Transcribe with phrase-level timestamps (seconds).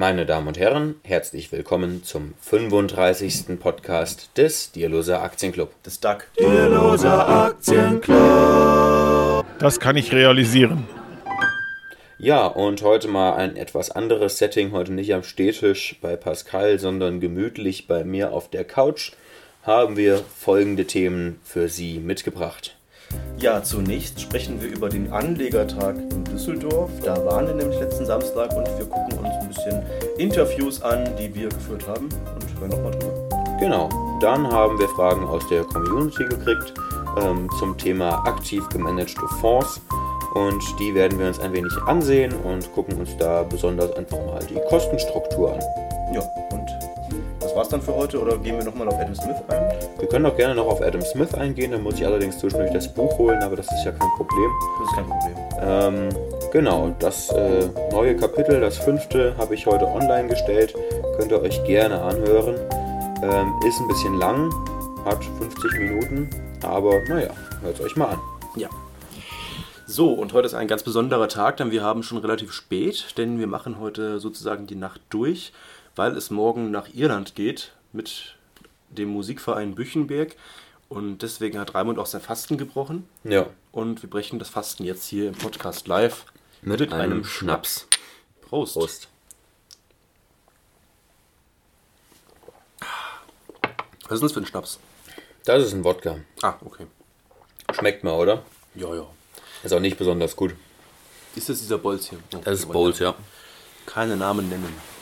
[0.00, 3.58] Meine Damen und Herren, herzlich willkommen zum 35.
[3.58, 5.72] Podcast des Dierloser Aktienclub.
[5.82, 6.28] Des DAC.
[6.38, 9.44] Dierloser Aktienclub.
[9.58, 10.86] Das kann ich realisieren.
[12.16, 14.70] Ja, und heute mal ein etwas anderes Setting.
[14.70, 19.14] Heute nicht am Stehtisch bei Pascal, sondern gemütlich bei mir auf der Couch
[19.64, 22.78] haben wir folgende Themen für Sie mitgebracht.
[23.40, 26.90] Ja, zunächst sprechen wir über den Anlegertag in Düsseldorf.
[27.04, 29.27] Da waren wir nämlich letzten Samstag und wir gucken uns
[29.58, 29.82] bisschen
[30.18, 33.28] Interviews an, die wir geführt haben und hören nochmal drüber.
[33.60, 33.88] Genau,
[34.20, 36.74] dann haben wir Fragen aus der Community gekriegt
[37.20, 39.80] ähm, zum Thema aktiv gemanagte Fonds
[40.34, 44.40] und die werden wir uns ein wenig ansehen und gucken uns da besonders einfach mal
[44.48, 45.60] die Kostenstruktur an.
[46.14, 46.22] Ja,
[47.58, 49.72] war's dann für heute oder gehen wir nochmal auf Adam Smith ein?
[49.98, 52.94] Wir können auch gerne noch auf Adam Smith eingehen, dann muss ich allerdings zwischendurch das
[52.94, 54.50] Buch holen, aber das ist ja kein Problem.
[54.78, 55.36] Das ist kein Problem.
[55.60, 56.08] Ähm,
[56.52, 60.72] genau, das äh, neue Kapitel, das fünfte, habe ich heute online gestellt.
[61.16, 62.54] Könnt ihr euch gerne anhören.
[63.24, 64.54] Ähm, ist ein bisschen lang,
[65.04, 66.30] hat 50 Minuten,
[66.62, 67.30] aber naja,
[67.62, 68.20] hört es euch mal an.
[68.54, 68.68] Ja.
[69.84, 73.40] So, und heute ist ein ganz besonderer Tag, denn wir haben schon relativ spät, denn
[73.40, 75.52] wir machen heute sozusagen die Nacht durch,
[75.98, 78.36] weil es morgen nach Irland geht mit
[78.88, 80.36] dem Musikverein Büchenberg.
[80.88, 83.06] Und deswegen hat Raimund auch sein Fasten gebrochen.
[83.24, 83.46] Ja.
[83.72, 86.24] Und wir brechen das Fasten jetzt hier im Podcast live
[86.62, 87.88] Mit, einem Schnaps.
[88.40, 88.74] Prost.
[88.74, 89.08] Prost.
[94.04, 94.78] Was ist das für ein Schnaps?
[95.44, 96.18] Das ist ein Wodka.
[96.40, 96.86] Ah, okay.
[97.72, 98.42] Schmeckt mal, oder?
[98.74, 99.06] Ja, ja.
[99.64, 100.54] Ist auch nicht besonders gut.
[101.34, 102.18] Ist das dieser Bolz hier?
[102.34, 103.14] Oh, Das ist Bowls, ja.
[103.84, 104.97] Keine Namen nennen.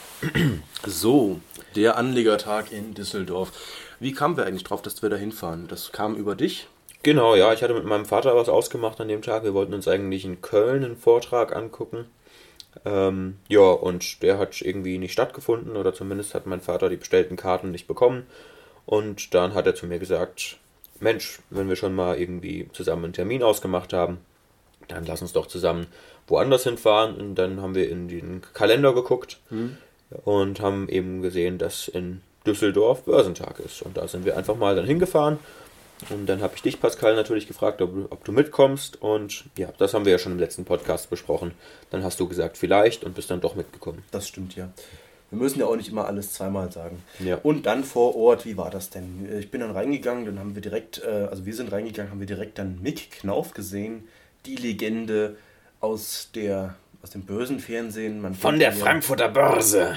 [0.86, 1.40] So,
[1.74, 3.52] der Anlegertag in Düsseldorf.
[4.00, 5.68] Wie kamen wir eigentlich drauf, dass wir da hinfahren?
[5.68, 6.68] Das kam über dich?
[7.02, 9.44] Genau, ja, ich hatte mit meinem Vater was ausgemacht an dem Tag.
[9.44, 12.06] Wir wollten uns eigentlich in Köln einen Vortrag angucken.
[12.84, 17.36] Ähm, ja, und der hat irgendwie nicht stattgefunden oder zumindest hat mein Vater die bestellten
[17.36, 18.26] Karten nicht bekommen.
[18.86, 20.58] Und dann hat er zu mir gesagt,
[21.00, 24.18] Mensch, wenn wir schon mal irgendwie zusammen einen Termin ausgemacht haben,
[24.88, 25.86] dann lass uns doch zusammen
[26.26, 27.16] woanders hinfahren.
[27.16, 29.40] Und dann haben wir in den Kalender geguckt
[30.24, 33.82] und haben eben gesehen, dass in Düsseldorf Börsentag ist.
[33.82, 35.38] Und da sind wir einfach mal dann hingefahren.
[36.10, 39.00] Und dann habe ich dich, Pascal, natürlich gefragt, ob, du- ob du mitkommst.
[39.02, 41.52] Und ja, das haben wir ja schon im letzten Podcast besprochen.
[41.90, 44.02] Dann hast du gesagt, vielleicht und bist dann doch mitgekommen.
[44.10, 44.68] Das stimmt ja.
[45.30, 47.02] Wir müssen ja auch nicht immer alles zweimal sagen.
[47.18, 47.38] Ja.
[47.42, 49.26] Und dann vor Ort, wie war das denn?
[49.40, 52.28] Ich bin dann reingegangen, dann haben wir direkt, äh, also wir sind reingegangen, haben wir
[52.28, 54.06] direkt dann Mick Knauf gesehen,
[54.44, 55.36] die Legende
[55.80, 58.20] aus der aus dem bösen Fernsehen.
[58.20, 58.72] Man ihn ja.
[58.72, 59.96] Frankfurter Börse.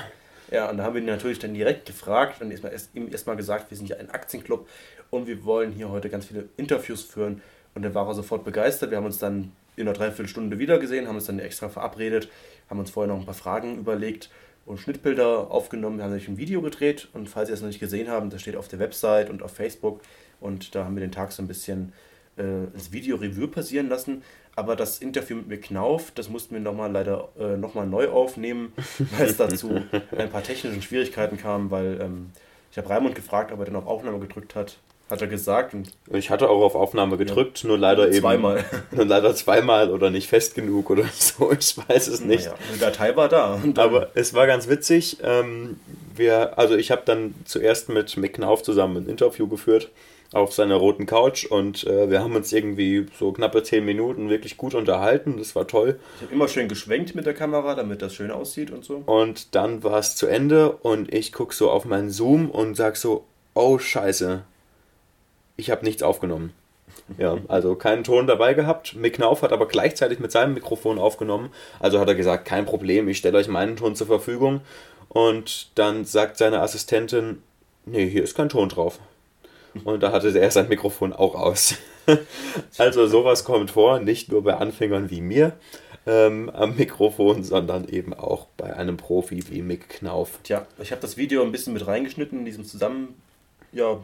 [0.52, 3.36] Ja, und da haben wir ihn natürlich dann direkt gefragt und erstmal erst, ihm erstmal
[3.36, 4.70] gesagt, wir sind ja ein Aktienclub
[5.10, 7.42] und wir wollen hier heute ganz viele Interviews führen.
[7.74, 8.92] Und dann war er sofort begeistert.
[8.92, 12.30] Wir haben uns dann in einer Dreiviertelstunde wieder gesehen, haben uns dann extra verabredet,
[12.70, 14.30] haben uns vorher noch ein paar Fragen überlegt
[14.68, 15.98] und Schnittbilder aufgenommen.
[15.98, 18.42] Wir haben natürlich ein Video gedreht und falls ihr es noch nicht gesehen habt, das
[18.42, 20.02] steht auf der Website und auf Facebook
[20.40, 21.92] und da haben wir den Tag so ein bisschen
[22.40, 24.24] äh, das Video Revue passieren lassen.
[24.56, 28.74] Aber das Interview mit mir Knauf, das mussten wir nochmal leider äh, nochmal neu aufnehmen,
[29.18, 29.82] weil es dazu
[30.18, 32.32] ein paar technischen Schwierigkeiten kam, weil ähm,
[32.72, 34.78] ich habe Raimund gefragt, ob er dann auf Aufnahme gedrückt hat.
[35.10, 38.20] Hat er gesagt und Ich hatte auch auf Aufnahme gedrückt, nur leider eben.
[38.20, 38.64] zweimal.
[38.92, 41.52] Nur leider zweimal oder nicht fest genug oder so.
[41.52, 42.46] Ich weiß es nicht.
[42.46, 43.60] Naja, die Datei war da.
[43.78, 45.18] Aber es war ganz witzig.
[45.24, 45.80] Ähm,
[46.16, 49.90] wir, also ich habe dann zuerst mit Mick Knauf zusammen ein Interview geführt
[50.32, 54.58] auf seiner roten Couch und äh, wir haben uns irgendwie so knappe zehn Minuten wirklich
[54.58, 55.38] gut unterhalten.
[55.38, 56.00] Das war toll.
[56.18, 59.02] ich habe immer schön geschwenkt mit der Kamera, damit das schön aussieht und so.
[59.06, 62.96] Und dann war es zu Ende und ich gucke so auf meinen Zoom und sag
[62.98, 63.26] so,
[63.56, 64.44] oh scheiße,
[65.58, 66.54] ich habe nichts aufgenommen.
[67.18, 68.96] Ja, also keinen Ton dabei gehabt.
[68.96, 71.50] Mick Knauf hat aber gleichzeitig mit seinem Mikrofon aufgenommen.
[71.80, 74.62] Also hat er gesagt, kein Problem, ich stelle euch meinen Ton zur Verfügung.
[75.08, 77.42] Und dann sagt seine Assistentin,
[77.86, 79.00] nee, hier ist kein Ton drauf.
[79.84, 81.76] Und da hatte er sein Mikrofon auch aus.
[82.80, 85.54] Also sowas kommt vor, nicht nur bei Anfängern wie mir
[86.08, 90.40] ähm, am Mikrofon, sondern eben auch bei einem Profi wie Mick Knauf.
[90.44, 93.14] Tja, ich habe das Video ein bisschen mit reingeschnitten in diesem Zusammen,
[93.72, 94.00] ja,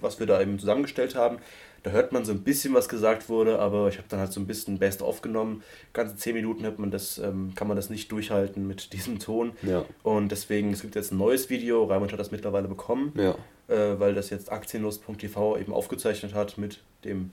[0.00, 1.38] was wir da eben zusammengestellt haben.
[1.82, 4.38] Da hört man so ein bisschen, was gesagt wurde, aber ich habe dann halt so
[4.40, 5.62] ein bisschen Best aufgenommen.
[5.92, 9.52] Ganze 10 Minuten hat man das, ähm, kann man das nicht durchhalten mit diesem Ton.
[9.62, 9.84] Ja.
[10.02, 11.84] Und deswegen, es gibt jetzt ein neues Video.
[11.84, 13.34] Raimund hat das mittlerweile bekommen, Ja,
[13.68, 17.30] äh, weil das jetzt aktienlos.tv eben aufgezeichnet hat mit dem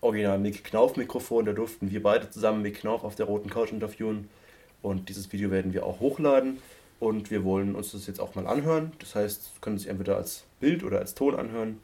[0.00, 1.44] original Mick Knauf Mikrofon.
[1.44, 4.28] Da durften wir beide zusammen Mick Knauf auf der roten Couch interviewen.
[4.82, 6.58] Und dieses Video werden wir auch hochladen.
[7.00, 8.92] Und wir wollen uns das jetzt auch mal anhören.
[8.98, 11.80] Das heißt, können Sie entweder als Bild oder als Ton anhören.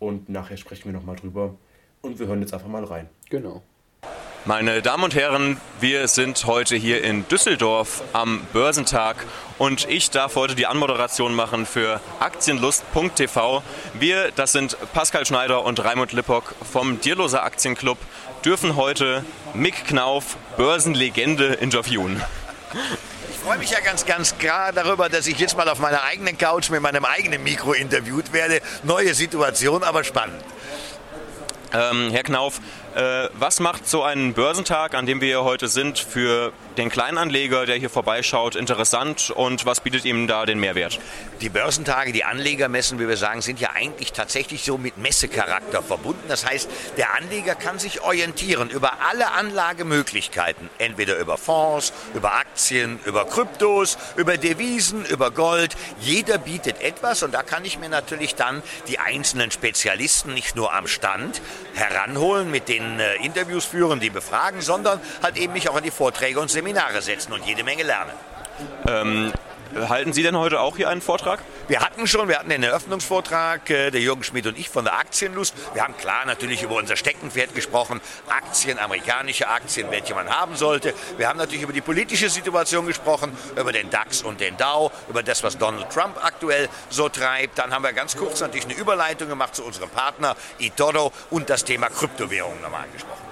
[0.00, 1.54] Und nachher sprechen wir nochmal drüber.
[2.02, 3.08] Und wir hören jetzt einfach mal rein.
[3.28, 3.62] genau.
[4.46, 9.26] Meine Damen und Herren, wir sind heute hier in Düsseldorf am Börsentag
[9.58, 13.62] und ich darf heute die Anmoderation machen für Aktienlust.tv.
[13.98, 17.98] Wir, das sind Pascal Schneider und Raimund Lippock vom Dierloser Aktienclub,
[18.42, 22.22] dürfen heute Mick Knauf, Börsenlegende, interviewen.
[23.40, 26.36] Ich freue mich ja ganz, ganz klar darüber, dass ich jetzt mal auf meiner eigenen
[26.36, 28.60] Couch mit meinem eigenen Mikro interviewt werde.
[28.82, 30.44] Neue Situation, aber spannend.
[31.72, 32.60] Ähm, Herr Knauf,
[32.94, 37.76] äh, was macht so ein Börsentag, an dem wir heute sind, für den Kleinanleger, der
[37.76, 41.00] hier vorbeischaut, interessant und was bietet ihm da den Mehrwert?
[41.40, 46.22] Die Börsentage, die Anlegermessen, wie wir sagen, sind ja eigentlich tatsächlich so mit Messecharakter verbunden.
[46.28, 53.00] Das heißt, der Anleger kann sich orientieren über alle Anlagemöglichkeiten, entweder über Fonds, über Aktien,
[53.04, 55.76] über Kryptos, über Devisen, über Gold.
[56.00, 60.72] Jeder bietet etwas und da kann ich mir natürlich dann die einzelnen Spezialisten nicht nur
[60.72, 61.40] am Stand
[61.74, 65.90] heranholen, mit denen äh, Interviews führen, die befragen, sondern halt eben mich auch an die
[65.90, 68.12] Vorträge und Seminare setzen und jede Menge lernen.
[68.86, 69.32] Ähm,
[69.74, 71.40] halten Sie denn heute auch hier einen Vortrag?
[71.68, 74.98] Wir hatten schon, wir hatten den Eröffnungsvortrag, äh, der Jürgen Schmidt und ich von der
[74.98, 75.54] Aktienlust.
[75.72, 80.92] Wir haben klar natürlich über unser Steckenpferd gesprochen, Aktien, amerikanische Aktien, welche man haben sollte.
[81.16, 85.22] Wir haben natürlich über die politische Situation gesprochen, über den DAX und den Dow, über
[85.22, 87.58] das, was Donald Trump aktuell so treibt.
[87.58, 91.64] Dann haben wir ganz kurz natürlich eine Überleitung gemacht zu unserem Partner eToro und das
[91.64, 93.29] Thema Kryptowährungen nochmal angesprochen.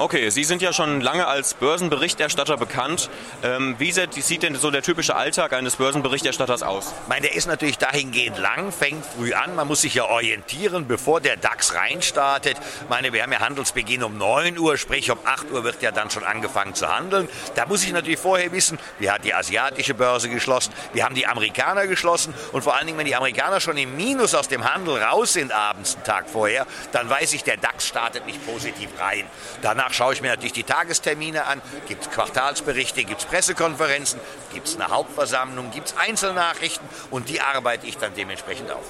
[0.00, 3.10] Okay, Sie sind ja schon lange als Börsenberichterstatter bekannt.
[3.42, 6.94] Ähm, wie sieht denn so der typische Alltag eines Börsenberichterstatters aus?
[7.02, 9.56] Ich meine, der ist natürlich dahingehend lang, fängt früh an.
[9.56, 12.56] Man muss sich ja orientieren, bevor der DAX reinstartet.
[12.56, 15.90] Ich meine, wir haben ja Handelsbeginn um 9 Uhr, sprich um 8 Uhr wird ja
[15.90, 17.28] dann schon angefangen zu handeln.
[17.56, 21.26] Da muss ich natürlich vorher wissen, wie hat die asiatische Börse geschlossen, wie haben die
[21.26, 25.02] Amerikaner geschlossen und vor allen Dingen, wenn die Amerikaner schon im Minus aus dem Handel
[25.02, 29.24] raus sind abends, einen Tag vorher, dann weiß ich, der DAX startet nicht positiv rein.
[29.60, 31.62] Danach Danach schaue ich mir natürlich die Tagestermine an.
[31.86, 34.20] Gibt es Quartalsberichte, gibt es Pressekonferenzen,
[34.52, 38.84] gibt es eine Hauptversammlung, gibt es Einzelnachrichten und die arbeite ich dann dementsprechend auf.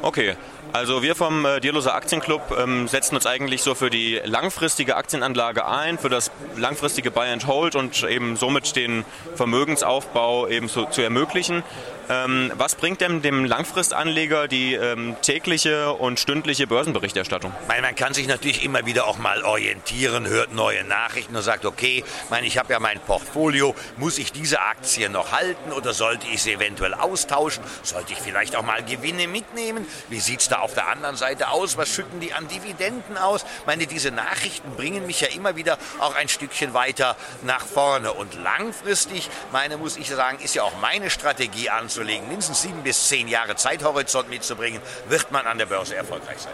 [0.00, 0.36] Okay,
[0.72, 5.66] also wir vom äh, Dierloser Aktienclub ähm, setzen uns eigentlich so für die langfristige Aktienanlage
[5.66, 9.04] ein, für das langfristige Buy and Hold und eben somit den
[9.34, 11.64] Vermögensaufbau eben so, zu ermöglichen.
[12.10, 17.52] Ähm, was bringt denn dem Langfristanleger die ähm, tägliche und stündliche Börsenberichterstattung?
[17.68, 21.64] Meine, man kann sich natürlich immer wieder auch mal orientieren, hört neue Nachrichten und sagt,
[21.64, 26.26] okay, meine, ich habe ja mein Portfolio, muss ich diese Aktie noch halten oder sollte
[26.26, 27.62] ich sie eventuell austauschen?
[27.84, 29.86] Sollte ich vielleicht auch mal Gewinne mitnehmen?
[30.08, 31.76] Wie sieht es da auf der anderen Seite aus?
[31.76, 33.44] Was schütten die an Dividenden aus?
[33.66, 38.12] meine, diese Nachrichten bringen mich ja immer wieder auch ein Stückchen weiter nach vorne.
[38.12, 42.82] Und langfristig, meine, muss ich sagen, ist ja auch meine Strategie anzusehen anzulegen, mindestens sieben
[42.82, 46.52] bis zehn Jahre Zeithorizont mitzubringen, wird man an der Börse erfolgreich sein.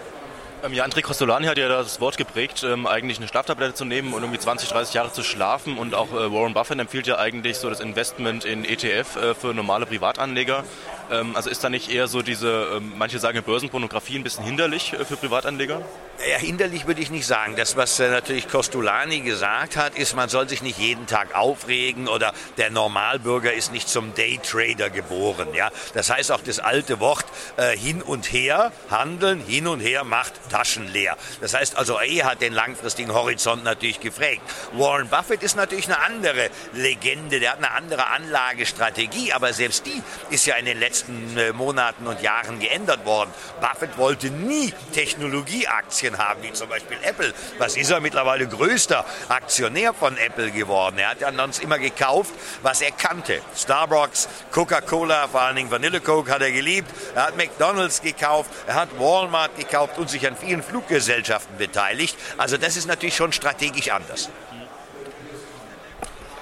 [0.64, 4.14] Ähm, ja, André Costolani hat ja das Wort geprägt, ähm, eigentlich eine Schlaftablette zu nehmen
[4.14, 5.78] und irgendwie 20, 30 Jahre zu schlafen.
[5.78, 9.54] Und auch äh, Warren Buffett empfiehlt ja eigentlich so das Investment in ETF äh, für
[9.54, 10.64] normale Privatanleger.
[11.10, 14.92] Ähm, also ist da nicht eher so diese, ähm, manche sagen Börsenpornografie ein bisschen hinderlich
[14.92, 15.82] äh, für Privatanleger?
[16.30, 17.56] Ja, hinderlich würde ich nicht sagen.
[17.56, 22.08] Das, was äh, natürlich Costolani gesagt hat, ist, man soll sich nicht jeden Tag aufregen
[22.08, 25.48] oder der Normalbürger ist nicht zum Daytrader geboren.
[25.54, 25.70] Ja?
[25.92, 27.26] Das heißt auch das alte Wort
[27.58, 31.16] äh, hin und her, handeln, hin und her macht Taschen leer.
[31.40, 34.42] Das heißt also, er hat den langfristigen Horizont natürlich geprägt.
[34.72, 40.02] Warren Buffett ist natürlich eine andere Legende, der hat eine andere Anlagestrategie, aber selbst die
[40.30, 40.95] ist ja in den letzten
[41.36, 43.30] äh, Monaten und Jahren geändert worden.
[43.60, 47.32] Buffett wollte nie Technologieaktien Aktien haben, wie zum Beispiel Apple.
[47.58, 50.98] Was ist er mittlerweile größter Aktionär von Apple geworden?
[50.98, 53.40] Er hat ja sonst immer gekauft, was er kannte.
[53.56, 56.90] Starbucks, Coca-Cola, vor allen Dingen Vanille Coke hat er geliebt.
[57.14, 62.16] Er hat McDonald's gekauft, er hat Walmart gekauft und sich an vielen Fluggesellschaften beteiligt.
[62.36, 64.28] Also das ist natürlich schon strategisch anders.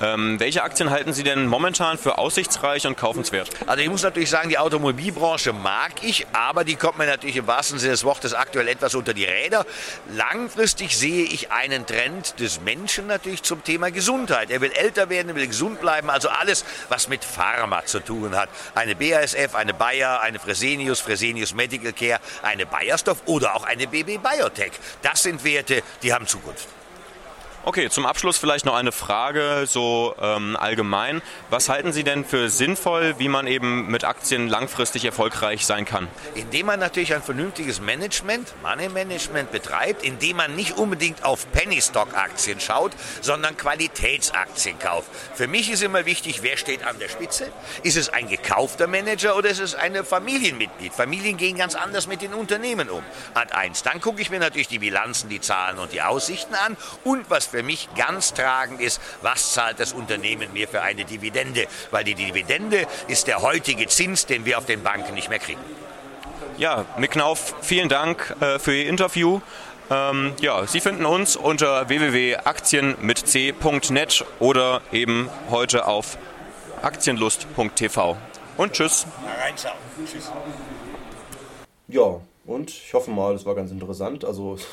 [0.03, 3.51] Ähm, welche Aktien halten Sie denn momentan für aussichtsreich und kaufenswert?
[3.67, 7.47] Also ich muss natürlich sagen, die Automobilbranche mag ich, aber die kommt mir natürlich im
[7.47, 9.65] wahrsten Sinne des Wortes aktuell etwas unter die Räder.
[10.11, 14.51] Langfristig sehe ich einen Trend des Menschen natürlich zum Thema Gesundheit.
[14.51, 18.35] Er will älter werden, er will gesund bleiben, also alles, was mit Pharma zu tun
[18.35, 18.49] hat.
[18.75, 24.19] Eine BASF, eine Bayer, eine Fresenius, Fresenius Medical Care, eine Bayersdorf oder auch eine BB
[24.19, 24.73] Biotech.
[25.03, 26.69] Das sind Werte, die haben Zukunft.
[27.67, 31.23] Okay, zum Abschluss vielleicht noch eine Frage so ähm, allgemein.
[31.49, 36.09] Was halten Sie denn für sinnvoll, wie man eben mit Aktien langfristig erfolgreich sein kann?
[36.35, 41.81] Indem man natürlich ein vernünftiges Management, Money Management betreibt, indem man nicht unbedingt auf Penny
[41.81, 42.93] Stock Aktien schaut,
[43.23, 45.09] sondern Qualitätsaktien kauft.
[45.35, 47.51] Für mich ist immer wichtig, wer steht an der Spitze?
[47.83, 50.93] Ist es ein gekaufter Manager oder ist es ein Familienmitglied?
[50.93, 53.03] Familien gehen ganz anders mit den Unternehmen um.
[53.33, 53.83] Ad eins.
[53.83, 57.54] Dann gucke ich mir natürlich die Bilanzen, die Zahlen und die Aussichten an und was
[57.55, 61.69] für mich ganz tragend ist, was zahlt das Unternehmen mir für eine Dividende?
[61.93, 65.61] Weil die Dividende ist der heutige Zins, den wir auf den Banken nicht mehr kriegen.
[66.59, 69.41] Ja, Mick Knauf, vielen Dank äh, für Ihr Interview.
[69.89, 76.19] Ähm, ja, Sie finden uns unter www.aktien-mit.c.net oder eben heute auf
[76.83, 78.17] aktienlust.tv.
[78.57, 79.07] Und tschüss.
[80.11, 80.33] Tschüss.
[81.87, 84.25] Ja, und ich hoffe mal, es war ganz interessant.
[84.25, 84.67] Also es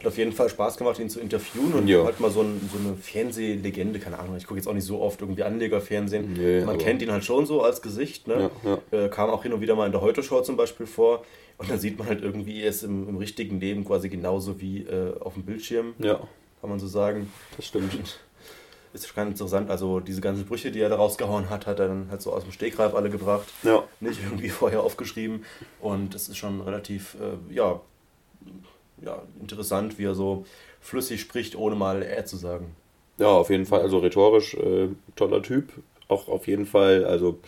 [0.00, 2.04] hat auf jeden Fall Spaß gemacht, ihn zu interviewen und ja.
[2.04, 5.00] halt mal so, ein, so, eine Fernsehlegende, keine Ahnung, ich gucke jetzt auch nicht so
[5.00, 6.32] oft irgendwie Anlegerfernsehen.
[6.32, 8.50] Nee, Man kennt ihn halt schon so als Gesicht, ne?
[8.64, 9.04] Ja, ja.
[9.04, 11.24] Äh, kam auch hin und wieder mal in der Heute-Show zum Beispiel vor.
[11.58, 14.78] Und dann sieht man halt irgendwie, er ist im, im richtigen Leben quasi genauso wie
[14.78, 15.94] äh, auf dem Bildschirm.
[15.98, 16.20] Ja.
[16.60, 17.30] Kann man so sagen.
[17.56, 18.20] Das stimmt.
[18.94, 19.70] Ist ganz interessant.
[19.70, 22.42] Also diese ganzen Brüche, die er da rausgehauen hat, hat er dann halt so aus
[22.42, 23.48] dem Stegreif alle gebracht.
[23.62, 23.84] Ja.
[24.00, 25.44] Nicht irgendwie vorher aufgeschrieben.
[25.80, 27.80] Und es ist schon relativ, äh, ja,
[29.00, 30.44] ja, interessant, wie er so
[30.80, 32.74] flüssig spricht, ohne mal er zu sagen.
[33.18, 33.80] Ja, auf jeden Fall.
[33.80, 35.72] Also rhetorisch äh, toller Typ.
[36.08, 37.38] Auch auf jeden Fall, also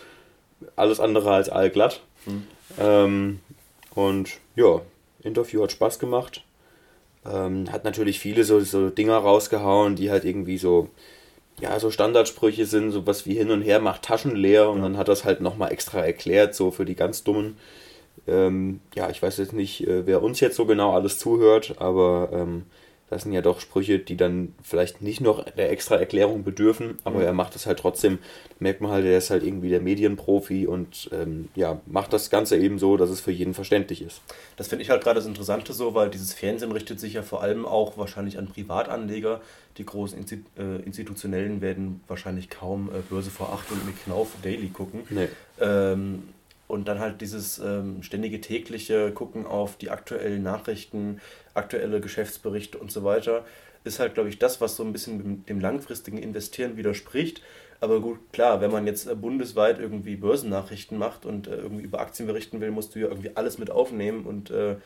[0.75, 2.01] alles andere als allglatt.
[2.25, 2.47] Hm.
[2.79, 3.39] Ähm,
[3.93, 4.81] und ja,
[5.21, 6.43] Interview hat Spaß gemacht.
[7.25, 10.89] Ähm, hat natürlich viele so, so Dinger rausgehauen, die halt irgendwie so
[11.61, 14.83] ja, so Standardsprüche sind, sowas wie hin und her macht Taschen leer und ja.
[14.83, 17.57] dann hat das halt nochmal extra erklärt, so für die ganz Dummen.
[18.27, 22.29] Ähm, ja, ich weiß jetzt nicht, äh, wer uns jetzt so genau alles zuhört, aber
[22.33, 22.63] ähm,
[23.09, 27.19] das sind ja doch Sprüche, die dann vielleicht nicht noch der extra Erklärung bedürfen, aber
[27.19, 27.25] mhm.
[27.25, 28.17] er macht es halt trotzdem,
[28.59, 32.57] merkt man halt, er ist halt irgendwie der Medienprofi und ähm, ja, macht das Ganze
[32.57, 34.21] eben so, dass es für jeden verständlich ist.
[34.57, 37.43] Das finde ich halt gerade das Interessante so, weil dieses Fernsehen richtet sich ja vor
[37.43, 39.41] allem auch wahrscheinlich an Privatanleger.
[39.77, 44.29] Die großen Insti äh, Institutionellen werden wahrscheinlich kaum äh, Börse vor 8 und mit Knauf
[44.41, 45.01] Daily gucken.
[45.09, 45.27] Nee.
[45.59, 46.23] Ähm,
[46.67, 51.21] und dann halt dieses ähm, ständige tägliche Gucken auf die aktuellen Nachrichten,
[51.53, 53.45] aktuelle Geschäftsberichte und so weiter,
[53.83, 57.41] ist halt, glaube ich, das, was so ein bisschen dem langfristigen Investieren widerspricht.
[57.81, 61.99] Aber gut, klar, wenn man jetzt äh, bundesweit irgendwie Börsennachrichten macht und äh, irgendwie über
[61.99, 64.77] Aktien berichten will, musst du ja irgendwie alles mit aufnehmen und äh,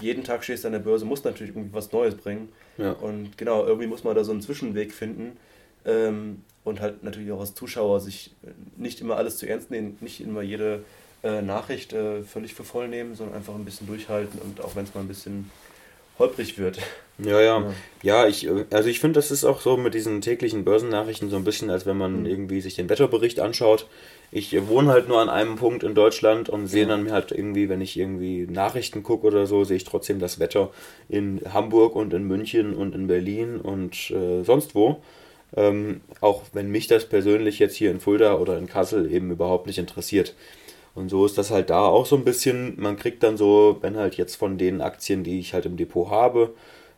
[0.00, 2.50] jeden Tag stehst du an der Börse, musst natürlich irgendwie was Neues bringen.
[2.76, 2.92] Ja.
[2.92, 5.36] Und genau, irgendwie muss man da so einen Zwischenweg finden.
[5.84, 8.34] Ähm, und halt natürlich auch als Zuschauer sich
[8.76, 10.84] nicht immer alles zu ernst nehmen, nicht immer jede
[11.22, 14.84] äh, Nachricht äh, völlig für voll nehmen, sondern einfach ein bisschen durchhalten und auch wenn
[14.84, 15.50] es mal ein bisschen
[16.18, 16.78] holprig wird.
[17.18, 17.74] Ja, ja.
[18.02, 21.36] Ja, ich, äh, also ich finde, das ist auch so mit diesen täglichen Börsennachrichten so
[21.36, 22.26] ein bisschen, als wenn man mhm.
[22.26, 23.88] irgendwie sich den Wetterbericht anschaut.
[24.30, 26.88] Ich äh, wohne halt nur an einem Punkt in Deutschland und sehe ja.
[26.88, 30.70] dann halt irgendwie, wenn ich irgendwie Nachrichten gucke oder so, sehe ich trotzdem das Wetter
[31.08, 35.02] in Hamburg und in München und in Berlin und äh, sonst wo.
[35.56, 39.66] Ähm, auch wenn mich das persönlich jetzt hier in Fulda oder in Kassel eben überhaupt
[39.66, 40.34] nicht interessiert.
[40.98, 42.74] Und so ist das halt da auch so ein bisschen.
[42.76, 46.10] Man kriegt dann so, wenn halt jetzt von den Aktien, die ich halt im Depot
[46.10, 46.54] habe,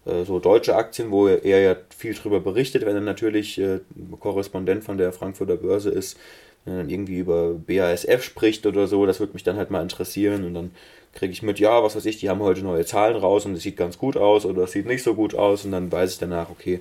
[0.07, 3.81] äh, so deutsche Aktien, wo er ja viel drüber berichtet, wenn er natürlich äh,
[4.19, 6.19] Korrespondent von der Frankfurter Börse ist,
[6.65, 9.83] wenn er dann irgendwie über BASF spricht oder so, das würde mich dann halt mal
[9.83, 10.71] interessieren und dann
[11.13, 13.63] kriege ich mit, ja, was weiß ich, die haben heute neue Zahlen raus und es
[13.63, 16.19] sieht ganz gut aus oder es sieht nicht so gut aus und dann weiß ich
[16.19, 16.81] danach, okay,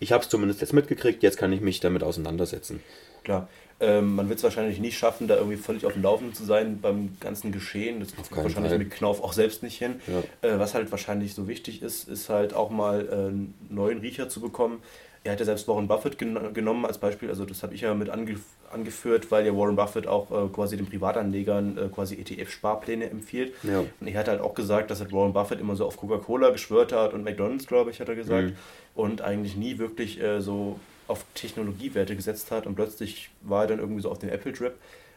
[0.00, 2.80] ich habe es zumindest jetzt mitgekriegt, jetzt kann ich mich damit auseinandersetzen.
[3.22, 3.48] Klar,
[3.80, 6.80] ähm, man wird es wahrscheinlich nicht schaffen, da irgendwie völlig auf dem Laufenden zu sein
[6.80, 8.00] beim ganzen Geschehen.
[8.00, 8.78] Das kriegt wahrscheinlich Fall.
[8.78, 10.00] mit Knauf auch selbst nicht hin.
[10.06, 10.48] Ja.
[10.48, 14.28] Äh, was halt wahrscheinlich so wichtig ist, ist halt auch mal äh, einen neuen Riecher
[14.28, 14.80] zu bekommen.
[15.24, 17.94] Er hat ja selbst Warren Buffett gen genommen als Beispiel, also das habe ich ja
[17.94, 18.36] mit ange
[18.70, 23.54] angeführt, weil ja Warren Buffett auch äh, quasi den Privatanlegern äh, quasi ETF-Sparpläne empfiehlt.
[23.62, 23.84] Ja.
[24.00, 26.92] Und er hat halt auch gesagt, dass halt Warren Buffett immer so auf Coca-Cola geschwört
[26.92, 28.48] hat und McDonalds, glaube ich, hat er gesagt.
[28.48, 28.56] Mhm.
[28.94, 30.78] Und eigentlich nie wirklich äh, so
[31.08, 34.74] auf Technologiewerte gesetzt hat und plötzlich war er dann irgendwie so auf den Apple-Trip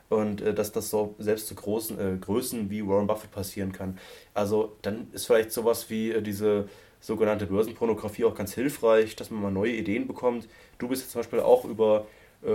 [0.09, 3.97] und äh, dass das so selbst zu großen äh, Größen wie Warren Buffett passieren kann.
[4.33, 9.41] Also dann ist vielleicht sowas wie äh, diese sogenannte Börsenpornografie auch ganz hilfreich, dass man
[9.41, 10.47] mal neue Ideen bekommt.
[10.77, 12.07] Du bist jetzt zum Beispiel auch über
[12.43, 12.49] äh,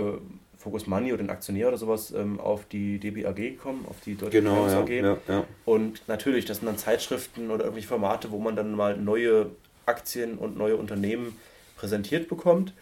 [0.57, 4.41] Focus Money oder den Aktionär oder sowas ähm, auf die DBAG gekommen, auf die Deutsche
[4.41, 4.89] genau, ja, AG.
[4.89, 5.45] Ja, ja.
[5.65, 9.47] Und natürlich, das sind dann Zeitschriften oder irgendwelche Formate, wo man dann mal neue
[9.85, 11.37] Aktien und neue Unternehmen
[11.75, 12.73] präsentiert bekommt.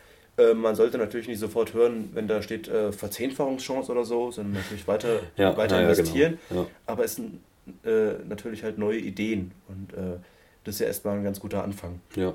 [0.41, 4.53] Äh, man sollte natürlich nicht sofort hören, wenn da steht äh, Verzehnfachungschance oder so, sondern
[4.53, 6.39] natürlich weiter, ja, weiter ja, investieren.
[6.49, 6.61] Genau.
[6.61, 6.67] Ja.
[6.85, 7.39] Aber es sind
[7.83, 10.17] äh, natürlich halt neue Ideen und äh,
[10.63, 12.01] das ist ja erstmal ein ganz guter Anfang.
[12.15, 12.33] Ja.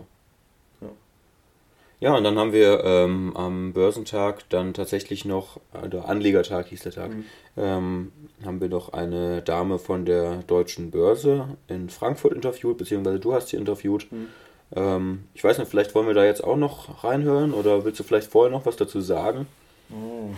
[1.99, 6.83] Ja, und dann haben wir ähm, am Börsentag dann tatsächlich noch, äh, der Anlegertag hieß
[6.83, 7.25] der Tag, mhm.
[7.57, 8.13] ähm,
[8.45, 13.49] haben wir noch eine Dame von der Deutschen Börse in Frankfurt interviewt, beziehungsweise du hast
[13.49, 14.13] sie interviewt.
[14.13, 14.29] Mhm.
[14.75, 18.05] Ähm, ich weiß nicht, vielleicht wollen wir da jetzt auch noch reinhören oder willst du
[18.05, 19.47] vielleicht vorher noch was dazu sagen?
[19.91, 20.31] Oh,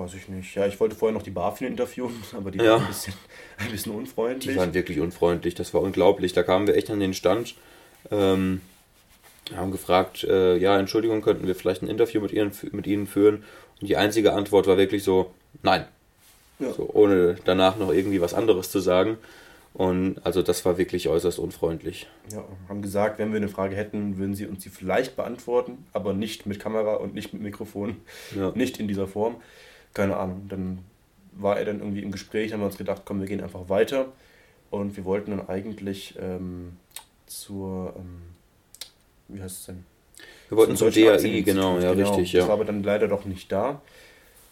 [0.00, 0.54] weiß ich nicht.
[0.54, 2.72] Ja, ich wollte vorher noch die BaFin interviewen, aber die ja.
[2.72, 3.14] waren ein bisschen,
[3.58, 4.54] ein bisschen unfreundlich.
[4.54, 6.32] Die waren wirklich unfreundlich, das war unglaublich.
[6.32, 7.54] Da kamen wir echt an den Stand.
[8.10, 8.62] Ähm,
[9.54, 13.44] haben gefragt, äh, ja, Entschuldigung, könnten wir vielleicht ein Interview mit ihnen, mit ihnen führen?
[13.80, 15.84] Und die einzige Antwort war wirklich so, nein.
[16.58, 16.72] Ja.
[16.72, 19.18] So, ohne danach noch irgendwie was anderes zu sagen.
[19.76, 22.08] Und also das war wirklich äußerst unfreundlich.
[22.32, 26.14] Ja, haben gesagt, wenn wir eine Frage hätten, würden sie uns sie vielleicht beantworten, aber
[26.14, 27.98] nicht mit Kamera und nicht mit Mikrofon,
[28.34, 28.52] ja.
[28.54, 29.36] nicht in dieser Form.
[29.92, 30.46] Keine Ahnung.
[30.48, 30.78] Dann
[31.32, 34.06] war er dann irgendwie im Gespräch, haben wir uns gedacht, komm, wir gehen einfach weiter.
[34.70, 36.78] Und wir wollten dann eigentlich ähm,
[37.26, 38.22] zur, ähm,
[39.28, 39.84] wie heißt es denn?
[40.48, 42.14] Wir wollten zum, zum DAI, genau, ja, genau.
[42.14, 42.40] richtig, ja.
[42.40, 43.82] Das war aber dann leider doch nicht da.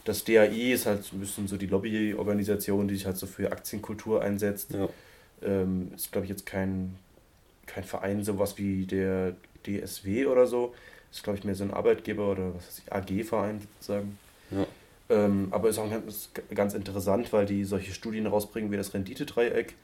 [0.04, 4.20] Das DAI ist halt ein bisschen so die Lobbyorganisation, die sich halt so für Aktienkultur
[4.20, 4.74] einsetzt.
[4.74, 4.90] Ja.
[5.42, 6.96] Ähm, ist, glaube ich, jetzt kein,
[7.66, 9.34] kein Verein, sowas wie der
[9.66, 10.74] DSW oder so.
[11.12, 14.18] Ist, glaube ich, mehr so ein Arbeitgeber oder was weiß ich, AG-Verein sozusagen.
[14.50, 14.66] Ja.
[15.10, 19.74] Ähm, aber ist auch ganz, ganz interessant, weil die solche Studien rausbringen wie das Renditedreieck.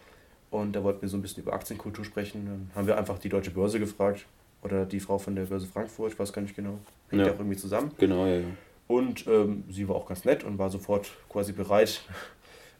[0.50, 2.46] Und da wollten wir so ein bisschen über Aktienkultur sprechen.
[2.46, 4.26] Dann haben wir einfach die Deutsche Börse gefragt.
[4.62, 6.78] Oder die Frau von der Börse Frankfurt, ich weiß gar nicht genau.
[7.08, 7.92] Hängt ja auch irgendwie zusammen.
[7.98, 8.46] Genau, ja, ja.
[8.88, 12.02] Und ähm, sie war auch ganz nett und war sofort quasi bereit,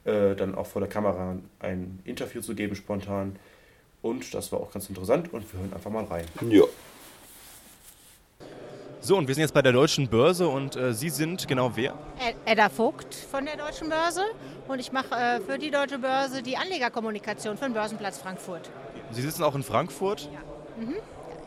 [0.04, 3.36] äh, dann auch vor der Kamera ein Interview zu geben, spontan.
[4.02, 6.24] Und das war auch ganz interessant und wir hören einfach mal rein.
[6.48, 6.64] Ja.
[9.02, 11.94] So, und wir sind jetzt bei der Deutschen Börse und äh, Sie sind genau wer?
[12.44, 14.22] Edda Vogt von der Deutschen Börse
[14.68, 18.70] und ich mache äh, für die Deutsche Börse die Anlegerkommunikation für den Börsenplatz Frankfurt.
[19.10, 20.28] Sie sitzen auch in Frankfurt?
[20.32, 20.84] Ja.
[20.84, 20.96] Mhm.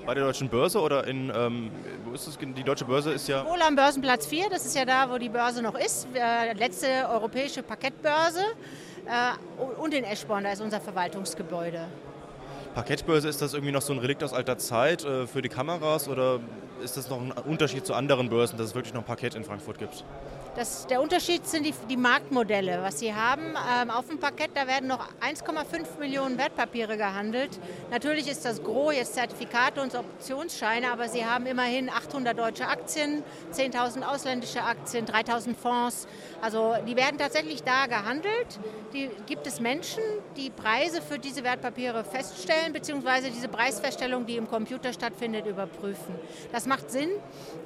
[0.05, 1.72] Bei der Deutschen Börse oder in, ähm,
[2.03, 2.38] wo ist das?
[2.38, 3.45] Die Deutsche Börse ist ja.
[3.45, 6.07] Wohl am Börsenplatz 4, das ist ja da, wo die Börse noch ist.
[6.13, 8.41] Äh, letzte europäische Parkettbörse.
[9.05, 11.88] Äh, und in Eschborn, da ist unser Verwaltungsgebäude.
[12.74, 16.10] Parkettbörse, ist das irgendwie noch so ein Relikt aus alter Zeit äh, für die Kameras
[16.10, 16.39] oder
[16.83, 19.77] ist das noch ein Unterschied zu anderen Börsen, dass es wirklich noch Parkett in Frankfurt
[19.77, 20.03] gibt?
[20.55, 23.55] Das, der Unterschied sind die, die Marktmodelle, was sie haben.
[23.81, 27.60] Ähm, auf dem Parkett, da werden noch 1,5 Millionen Wertpapiere gehandelt.
[27.89, 33.24] Natürlich ist das Gros jetzt Zertifikate und Optionsscheine, aber sie haben immerhin 800 deutsche Aktien,
[33.51, 36.07] 10.000 ausländische Aktien, 3.000 Fonds.
[36.39, 38.60] Also die werden tatsächlich da gehandelt.
[38.93, 40.03] Die gibt es Menschen,
[40.38, 46.13] die Preise für diese Wertpapiere feststellen, beziehungsweise diese Preisfeststellung, die im Computer stattfindet, überprüfen.
[46.51, 47.09] Das macht Sinn.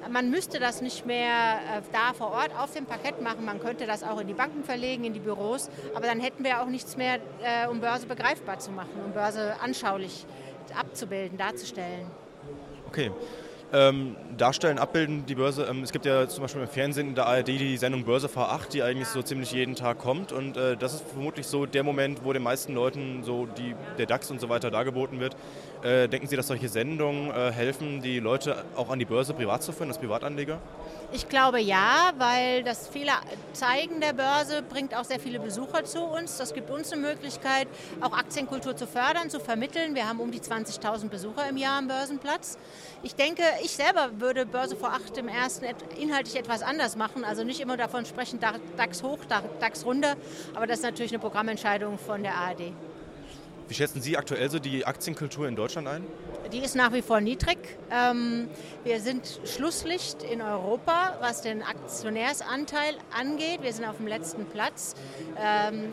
[0.08, 3.44] Man müsste das nicht mehr äh, da vor Ort auf dem Parkett machen.
[3.44, 5.70] Man könnte das auch in die Banken verlegen, in die Büros.
[5.94, 9.54] Aber dann hätten wir auch nichts mehr, äh, um Börse begreifbar zu machen, um Börse
[9.62, 10.24] anschaulich
[10.74, 12.06] abzubilden, darzustellen.
[12.86, 13.10] Okay.
[13.70, 15.66] Ähm, darstellen, abbilden, die Börse.
[15.68, 18.70] Ähm, es gibt ja zum Beispiel im Fernsehen in der ARD die Sendung Börse V8,
[18.72, 20.32] die eigentlich so ziemlich jeden Tag kommt.
[20.32, 24.06] Und äh, das ist vermutlich so der Moment, wo den meisten Leuten so die, der
[24.06, 25.36] DAX und so weiter dargeboten wird.
[25.82, 29.62] Äh, denken Sie, dass solche Sendungen äh, helfen, die Leute auch an die Börse privat
[29.62, 30.58] zu führen, als Privatanleger?
[31.12, 33.12] Ich glaube ja, weil das viele
[33.52, 36.36] Zeigen der Börse bringt auch sehr viele Besucher zu uns.
[36.36, 37.68] Das gibt uns eine Möglichkeit,
[38.00, 39.94] auch Aktienkultur zu fördern, zu vermitteln.
[39.94, 42.58] Wir haben um die 20.000 Besucher im Jahr am Börsenplatz.
[43.04, 45.64] Ich denke, ich selber würde Börse vor acht im ersten
[45.98, 47.24] inhaltlich etwas anders machen.
[47.24, 48.40] Also nicht immer davon sprechen,
[48.76, 49.18] DAX hoch,
[49.60, 50.16] DAX runter.
[50.54, 52.72] Aber das ist natürlich eine Programmentscheidung von der ARD.
[53.68, 56.06] Wie schätzen Sie aktuell so die Aktienkultur in Deutschland ein?
[56.52, 57.58] Die ist nach wie vor niedrig.
[57.90, 58.48] Ähm,
[58.82, 63.62] wir sind Schlusslicht in Europa, was den Aktionärsanteil angeht.
[63.62, 64.94] Wir sind auf dem letzten Platz.
[65.38, 65.92] Ähm,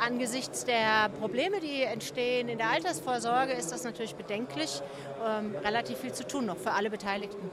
[0.00, 4.80] angesichts der Probleme, die entstehen in der Altersvorsorge, ist das natürlich bedenklich.
[5.26, 7.50] Ähm, relativ viel zu tun noch für alle Beteiligten.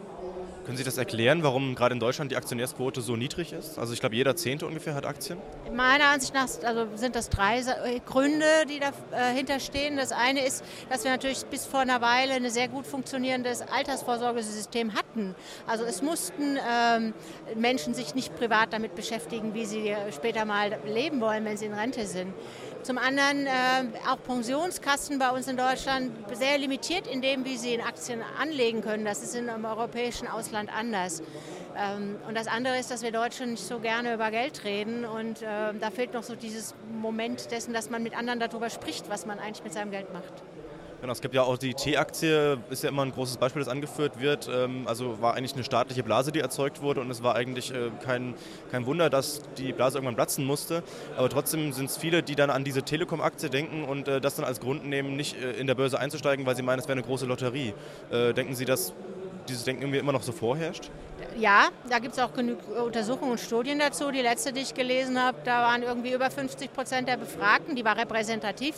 [0.65, 3.79] Können Sie das erklären, warum gerade in Deutschland die Aktionärsquote so niedrig ist?
[3.79, 5.39] Also ich glaube, jeder Zehnte ungefähr hat Aktien.
[5.75, 8.79] Meiner Ansicht nach also sind das drei äh, Gründe, die
[9.11, 9.97] dahinter stehen.
[9.97, 14.93] Das eine ist, dass wir natürlich bis vor einer Weile ein sehr gut funktionierendes Altersvorsorgesystem
[14.93, 15.33] hatten.
[15.65, 17.13] Also es mussten ähm,
[17.55, 21.73] Menschen sich nicht privat damit beschäftigen, wie sie später mal leben wollen, wenn sie in
[21.73, 22.33] Rente sind.
[22.83, 23.51] Zum anderen äh,
[24.09, 28.81] auch Pensionskassen bei uns in Deutschland sehr limitiert in dem, wie sie in Aktien anlegen
[28.81, 29.05] können.
[29.05, 31.21] Das ist im europäischen Ausland anders.
[31.77, 35.41] Ähm, und das andere ist, dass wir Deutschen nicht so gerne über Geld reden und
[35.41, 39.25] äh, da fehlt noch so dieses Moment dessen, dass man mit anderen darüber spricht, was
[39.25, 40.33] man eigentlich mit seinem Geld macht.
[41.01, 44.21] Genau, es gibt ja auch die T-Aktie, ist ja immer ein großes Beispiel, das angeführt
[44.21, 44.47] wird.
[44.53, 47.89] Ähm, also war eigentlich eine staatliche Blase, die erzeugt wurde und es war eigentlich äh,
[48.05, 48.35] kein,
[48.69, 50.83] kein Wunder, dass die Blase irgendwann platzen musste.
[51.17, 54.45] Aber trotzdem sind es viele, die dann an diese Telekom-Aktie denken und äh, das dann
[54.45, 57.03] als Grund nehmen, nicht äh, in der Börse einzusteigen, weil sie meinen, es wäre eine
[57.07, 57.73] große Lotterie.
[58.11, 58.93] Denken Sie, dass
[59.49, 60.91] dieses Denken irgendwie immer noch so vorherrscht?
[61.37, 64.11] Ja, da gibt es auch genug Untersuchungen und Studien dazu.
[64.11, 67.85] Die letzte, die ich gelesen habe, da waren irgendwie über 50 Prozent der Befragten, die
[67.85, 68.75] war repräsentativ,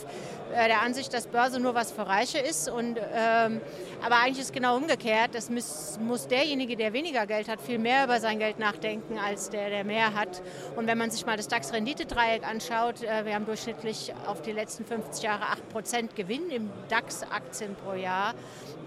[0.54, 2.68] äh, der Ansicht, dass Börse nur was für Reiche ist.
[2.68, 3.60] Und, ähm,
[4.04, 5.34] aber eigentlich ist genau umgekehrt.
[5.34, 9.50] Das muss, muss derjenige, der weniger Geld hat, viel mehr über sein Geld nachdenken als
[9.50, 10.40] der, der mehr hat.
[10.76, 14.84] Und wenn man sich mal das DAX-Renditedreieck anschaut, äh, wir haben durchschnittlich auf die letzten
[14.84, 18.34] 50 Jahre 8 Prozent Gewinn im DAX-Aktien pro Jahr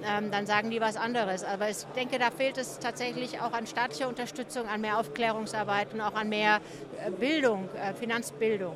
[0.05, 1.43] ähm, dann sagen die was anderes.
[1.43, 6.01] Aber ich denke, da fehlt es tatsächlich auch an staatlicher Unterstützung, an mehr Aufklärungsarbeit und
[6.01, 6.61] auch an mehr
[7.03, 8.75] äh, Bildung, äh, Finanzbildung.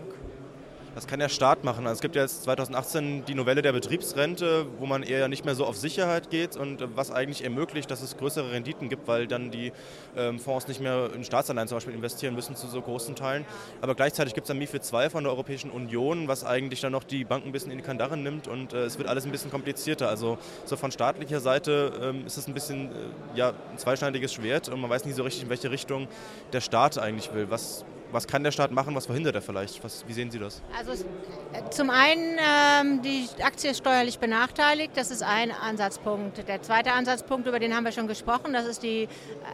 [0.94, 1.88] Das kann der Staat machen.
[1.88, 5.56] Also es gibt ja jetzt 2018 die Novelle der Betriebsrente, wo man eher nicht mehr
[5.56, 9.52] so auf Sicherheit geht und was eigentlich ermöglicht, dass es größere Renditen gibt, weil dann
[9.52, 9.72] die
[10.18, 13.46] ähm, Fonds nicht mehr in Staatsanleihen zum Beispiel investieren müssen zu so großen Teilen.
[13.80, 17.06] Aber gleichzeitig gibt es dann MIFID 2 von der Europäischen Union, was eigentlich dann noch
[17.06, 19.50] die Banken ein bisschen in die Kandare nimmt und äh, es wird alles ein bisschen
[19.50, 20.10] komplizierter.
[20.10, 24.68] Also so von staatlicher Seite ähm, ist es ein bisschen äh, ja, ein zweischneidiges Schwert
[24.68, 26.10] und man weiß nicht so richtig, in welche Richtung
[26.52, 27.50] der Staat eigentlich will.
[27.50, 29.84] Was was kann der Staat machen, was verhindert er vielleicht?
[29.84, 30.62] Was, wie sehen Sie das?
[30.78, 36.48] Also äh, zum einen, ähm, die Aktie ist steuerlich benachteiligt, das ist ein Ansatzpunkt.
[36.48, 39.08] Der zweite Ansatzpunkt, über den haben wir schon gesprochen, das ist die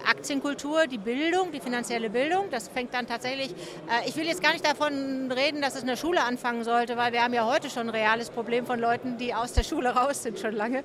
[0.10, 2.50] Aktienkultur, die Bildung, die finanzielle Bildung.
[2.50, 5.88] Das fängt dann tatsächlich, äh, ich will jetzt gar nicht davon reden, dass es in
[5.88, 9.18] der Schule anfangen sollte, weil wir haben ja heute schon ein reales Problem von Leuten,
[9.18, 10.80] die aus der Schule raus sind schon lange.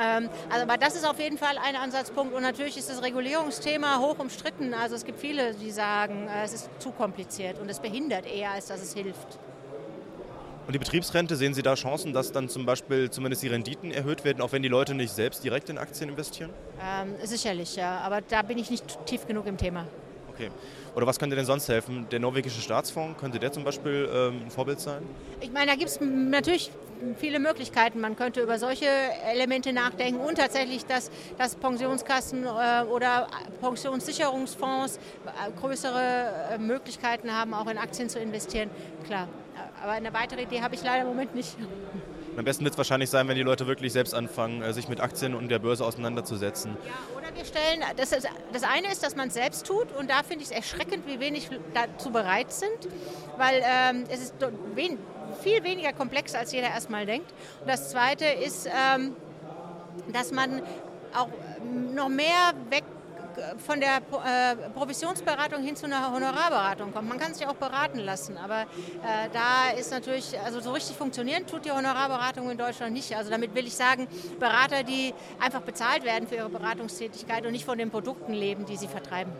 [0.00, 3.98] Ähm, also, aber das ist auf jeden Fall ein Ansatzpunkt und natürlich ist das Regulierungsthema
[3.98, 4.74] hoch umstritten.
[4.74, 8.24] Also es gibt viele, die sagen, äh, es ist zu kompliziert kompliziert und es behindert
[8.26, 9.38] eher, als dass es hilft.
[10.66, 14.24] Und die Betriebsrente, sehen Sie da Chancen, dass dann zum Beispiel zumindest die Renditen erhöht
[14.24, 16.50] werden, auch wenn die Leute nicht selbst direkt in Aktien investieren?
[16.80, 17.98] Ähm, sicherlich, ja.
[17.98, 19.86] Aber da bin ich nicht tief genug im Thema.
[20.28, 20.50] Okay.
[20.94, 22.06] Oder was könnte denn sonst helfen?
[22.10, 25.02] Der norwegische Staatsfonds, könnte der zum Beispiel ähm, ein Vorbild sein?
[25.40, 26.70] Ich meine, da gibt es natürlich
[27.18, 28.00] viele Möglichkeiten.
[28.00, 28.86] Man könnte über solche
[29.30, 33.28] Elemente nachdenken und tatsächlich, dass, dass Pensionskassen äh, oder
[33.60, 38.70] Pensionssicherungsfonds äh, größere äh, Möglichkeiten haben, auch in Aktien zu investieren.
[39.06, 39.28] Klar.
[39.82, 41.56] Aber eine weitere Idee habe ich leider im Moment nicht.
[42.36, 45.00] Am besten wird es wahrscheinlich sein, wenn die Leute wirklich selbst anfangen, äh, sich mit
[45.00, 46.76] Aktien und der Börse auseinanderzusetzen.
[46.84, 50.08] Ja, oder wir stellen, das, ist, das eine ist, dass man es selbst tut und
[50.08, 52.88] da finde ich es erschreckend, wie wenig dazu bereit sind,
[53.36, 54.34] weil ähm, es ist
[54.74, 54.98] wen,
[55.42, 57.32] viel weniger komplex, als jeder erstmal denkt.
[57.60, 59.14] Und das zweite ist, ähm,
[60.12, 60.62] dass man
[61.14, 61.28] auch
[61.94, 62.84] noch mehr weg
[63.58, 67.08] von der äh, Provisionsberatung hin zu einer Honorarberatung kommt.
[67.08, 71.46] Man kann sich auch beraten lassen, aber äh, da ist natürlich, also so richtig funktionieren
[71.46, 73.16] tut die Honorarberatung in Deutschland nicht.
[73.16, 77.64] Also damit will ich sagen, Berater, die einfach bezahlt werden für ihre Beratungstätigkeit und nicht
[77.64, 79.32] von den Produkten leben, die sie vertreiben.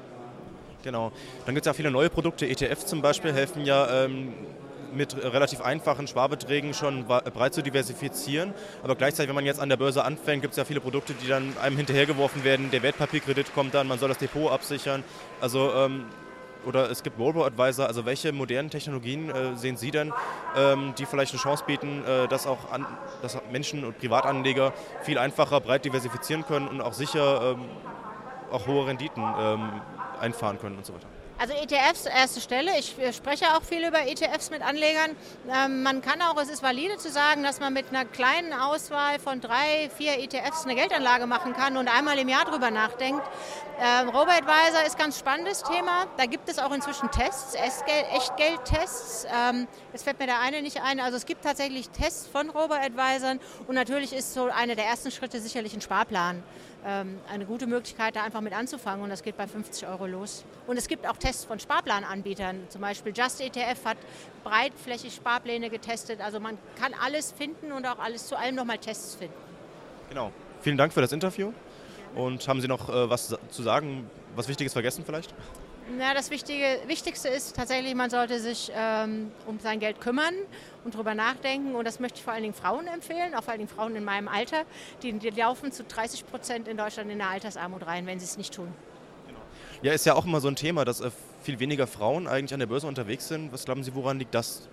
[0.82, 1.12] Genau.
[1.44, 2.46] Dann gibt es ja viele neue Produkte.
[2.46, 4.32] ETF zum Beispiel helfen ja ähm,
[4.94, 8.54] mit relativ einfachen Sparbeträgen schon breit zu diversifizieren.
[8.82, 11.28] Aber gleichzeitig, wenn man jetzt an der Börse anfängt, gibt es ja viele Produkte, die
[11.28, 12.70] dann einem hinterhergeworfen werden.
[12.70, 15.04] Der Wertpapierkredit kommt dann, man soll das Depot absichern.
[15.40, 16.04] Also ähm,
[16.66, 17.86] oder es gibt Robo-Advisor.
[17.86, 20.12] Also welche modernen Technologien äh, sehen Sie denn,
[20.56, 22.86] ähm, die vielleicht eine Chance bieten, äh, dass auch an,
[23.22, 24.72] dass Menschen und Privatanleger
[25.02, 27.64] viel einfacher breit diversifizieren können und auch sicher ähm,
[28.50, 29.80] auch hohe Renditen ähm,
[30.20, 31.06] einfahren können und so weiter?
[31.40, 32.70] Also ETFs erste Stelle.
[32.78, 35.16] Ich spreche auch viel über ETFs mit Anlegern.
[35.48, 39.18] Ähm, man kann auch, es ist valide zu sagen, dass man mit einer kleinen Auswahl
[39.18, 43.22] von drei, vier ETFs eine Geldanlage machen kann und einmal im Jahr drüber nachdenkt.
[43.80, 46.08] Ähm, Robo-Advisor ist ein ganz spannendes Thema.
[46.18, 49.26] Da gibt es auch inzwischen Tests, Echtgeldtests.
[49.34, 51.00] Ähm, jetzt fällt mir der eine nicht ein.
[51.00, 55.40] Also es gibt tatsächlich Tests von Robo-Advisern und natürlich ist so einer der ersten Schritte
[55.40, 56.42] sicherlich ein Sparplan.
[56.86, 60.44] Ähm, eine gute Möglichkeit, da einfach mit anzufangen und das geht bei 50 Euro los.
[60.66, 63.98] Und es gibt auch Tests von Sparplananbietern, zum Beispiel Just ETF hat
[64.44, 66.20] breitflächig Sparpläne getestet.
[66.22, 69.34] Also man kann alles finden und auch alles zu allem nochmal Tests finden.
[70.08, 70.32] Genau.
[70.62, 71.52] Vielen Dank für das Interview.
[72.14, 75.34] Und haben Sie noch äh, was zu sagen, was Wichtiges vergessen vielleicht?
[75.98, 80.34] Na, das Wichtige, Wichtigste ist tatsächlich, man sollte sich ähm, um sein Geld kümmern
[80.84, 81.74] und darüber nachdenken.
[81.74, 84.04] Und das möchte ich vor allen Dingen Frauen empfehlen, auch vor allen Dingen Frauen in
[84.04, 84.64] meinem Alter.
[85.02, 88.36] Die, die laufen zu 30 Prozent in Deutschland in der Altersarmut rein, wenn sie es
[88.36, 88.68] nicht tun.
[89.26, 89.40] Genau.
[89.82, 91.10] Ja, ist ja auch immer so ein Thema, dass äh,
[91.42, 93.52] viel weniger Frauen eigentlich an der Börse unterwegs sind.
[93.52, 94.68] Was glauben Sie, woran liegt das?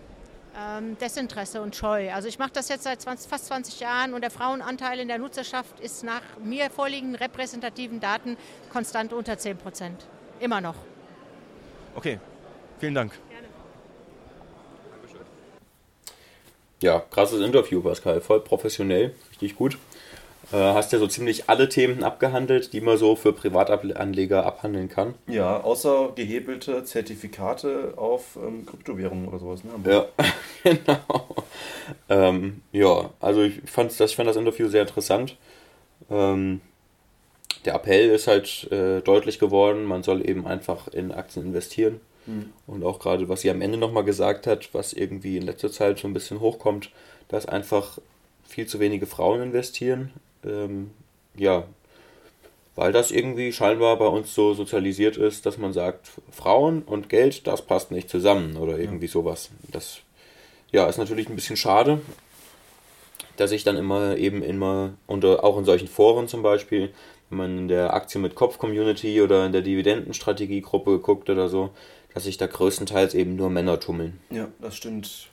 [0.56, 2.12] Ähm, Desinteresse und Scheu.
[2.12, 5.18] Also ich mache das jetzt seit 20, fast 20 Jahren und der Frauenanteil in der
[5.18, 8.38] Nutzerschaft ist nach mir vorliegenden repräsentativen Daten
[8.72, 10.06] konstant unter 10 Prozent.
[10.40, 10.76] Immer noch.
[11.98, 12.20] Okay,
[12.80, 13.12] vielen Dank.
[13.28, 13.48] Gerne.
[16.80, 18.22] Ja, krasses Interview, Pascal.
[18.22, 19.80] Voll professionell, richtig gut.
[20.52, 25.16] Äh, hast ja so ziemlich alle Themen abgehandelt, die man so für Privatanleger abhandeln kann.
[25.26, 29.64] Ja, außer gehebelte Zertifikate auf ähm, Kryptowährungen oder sowas.
[29.64, 29.72] Ne?
[29.92, 30.06] Ja,
[30.64, 31.36] genau.
[32.10, 35.36] Ähm, ja, also ich fand, das, ich fand das Interview sehr interessant.
[36.12, 36.62] Ähm,
[37.66, 42.00] der Appell ist halt äh, deutlich geworden, man soll eben einfach in Aktien investieren.
[42.26, 42.54] Mhm.
[42.68, 46.00] Und auch gerade, was sie am Ende nochmal gesagt hat, was irgendwie in letzter Zeit
[46.00, 46.92] schon ein bisschen hochkommt,
[47.30, 48.00] dass einfach
[48.48, 50.12] viel zu wenige Frauen investieren.
[50.46, 50.92] Ähm,
[51.36, 51.66] ja,
[52.76, 57.48] weil das irgendwie scheinbar bei uns so sozialisiert ist, dass man sagt, Frauen und Geld,
[57.48, 59.50] das passt nicht zusammen oder irgendwie sowas.
[59.72, 60.02] Das
[60.72, 62.02] ja, ist natürlich ein bisschen schade,
[63.36, 66.94] dass ich dann immer eben immer unter auch in solchen Foren zum Beispiel,
[67.30, 71.72] wenn man in der Aktie mit Kopf Community oder in der Dividendenstrategiegruppe guckt oder so,
[72.14, 74.20] dass sich da größtenteils eben nur Männer tummeln.
[74.30, 75.30] Ja, das stimmt.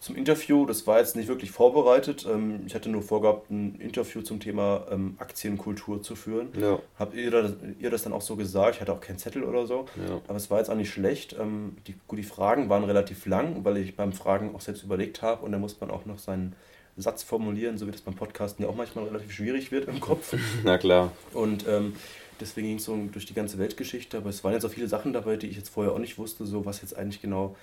[0.00, 2.24] Zum Interview, das war jetzt nicht wirklich vorbereitet.
[2.30, 6.50] Ähm, ich hatte nur vorgehabt, ein Interview zum Thema ähm, Aktienkultur zu führen.
[6.60, 6.78] Ja.
[6.96, 8.76] Habt ihr das, ihr das dann auch so gesagt?
[8.76, 9.86] Ich hatte auch keinen Zettel oder so.
[10.08, 10.20] Ja.
[10.28, 11.34] Aber es war jetzt auch nicht schlecht.
[11.38, 15.22] Ähm, die, gut, die Fragen waren relativ lang, weil ich beim Fragen auch selbst überlegt
[15.22, 16.54] habe und da muss man auch noch seinen
[17.00, 20.34] Satz formulieren, so wie das beim Podcasten ja auch manchmal relativ schwierig wird im Kopf.
[20.64, 21.12] Na klar.
[21.32, 21.94] Und ähm,
[22.40, 25.12] deswegen ging es so durch die ganze Weltgeschichte, aber es waren jetzt auch viele Sachen
[25.12, 27.56] dabei, die ich jetzt vorher auch nicht wusste, so was jetzt eigentlich genau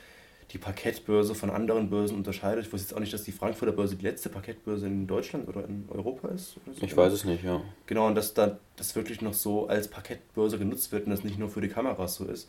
[0.51, 2.65] die Parkettbörse von anderen Börsen unterscheidet.
[2.65, 5.65] Ich wusste jetzt auch nicht, dass die Frankfurter Börse die letzte Parkettbörse in Deutschland oder
[5.67, 6.57] in Europa ist.
[6.65, 6.85] So.
[6.85, 7.61] Ich weiß es nicht, ja.
[7.87, 11.39] Genau, und dass da das wirklich noch so als Parkettbörse genutzt wird und das nicht
[11.39, 12.47] nur für die Kameras so ist.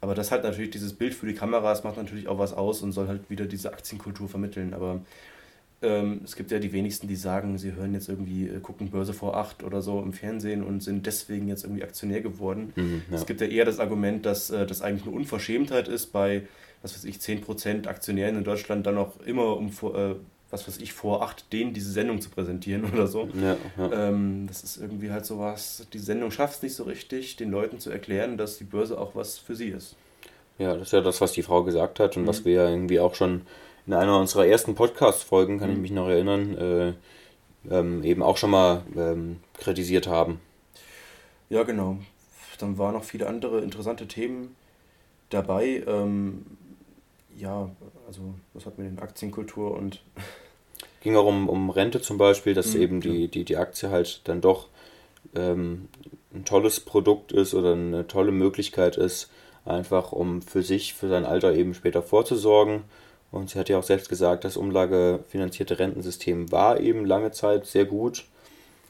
[0.00, 2.92] Aber das hat natürlich dieses Bild für die Kameras macht natürlich auch was aus und
[2.92, 4.74] soll halt wieder diese Aktienkultur vermitteln.
[4.74, 5.00] Aber
[5.80, 9.12] ähm, es gibt ja die wenigsten, die sagen, sie hören jetzt irgendwie, äh, gucken Börse
[9.12, 12.72] vor acht oder so im Fernsehen und sind deswegen jetzt irgendwie Aktionär geworden.
[12.74, 13.16] Mhm, ja.
[13.16, 16.42] Es gibt ja eher das Argument, dass äh, das eigentlich eine Unverschämtheit ist, bei,
[16.82, 20.14] was weiß ich, 10% Aktionären in Deutschland dann auch immer um, äh,
[20.50, 23.28] was weiß ich, vor acht denen diese Sendung zu präsentieren oder so.
[23.40, 24.08] Ja, ja.
[24.08, 27.78] Ähm, das ist irgendwie halt sowas, die Sendung schafft es nicht so richtig, den Leuten
[27.78, 29.94] zu erklären, dass die Börse auch was für sie ist.
[30.58, 32.26] Ja, das ist ja das, was die Frau gesagt hat und mhm.
[32.26, 33.42] was wir ja irgendwie auch schon
[33.88, 35.76] in einer unserer ersten Podcast-Folgen, kann mhm.
[35.76, 36.92] ich mich noch erinnern, äh,
[37.74, 40.40] ähm, eben auch schon mal ähm, kritisiert haben.
[41.48, 41.96] Ja, genau.
[42.58, 44.54] Dann waren noch viele andere interessante Themen
[45.30, 45.82] dabei.
[45.86, 46.44] Ähm,
[47.34, 47.70] ja,
[48.06, 50.02] also was hat mit den Aktienkultur und.
[51.00, 54.20] Ging auch um, um Rente zum Beispiel, dass mhm, eben die, die, die Aktie halt
[54.24, 54.66] dann doch
[55.34, 55.88] ähm,
[56.34, 59.30] ein tolles Produkt ist oder eine tolle Möglichkeit ist,
[59.64, 62.82] einfach um für sich, für sein Alter eben später vorzusorgen
[63.30, 67.84] und sie hat ja auch selbst gesagt, das umlagefinanzierte Rentensystem war eben lange Zeit sehr
[67.84, 68.24] gut.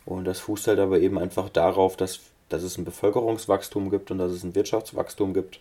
[0.04, 4.18] Und das fußt halt aber eben einfach darauf, dass, dass es ein Bevölkerungswachstum gibt und
[4.18, 5.60] dass es ein Wirtschaftswachstum gibt.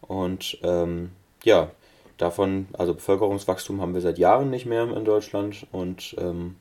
[0.00, 1.12] Und ähm,
[1.44, 1.70] ja,
[2.16, 6.56] davon, also Bevölkerungswachstum haben wir seit Jahren nicht mehr in Deutschland und ähm,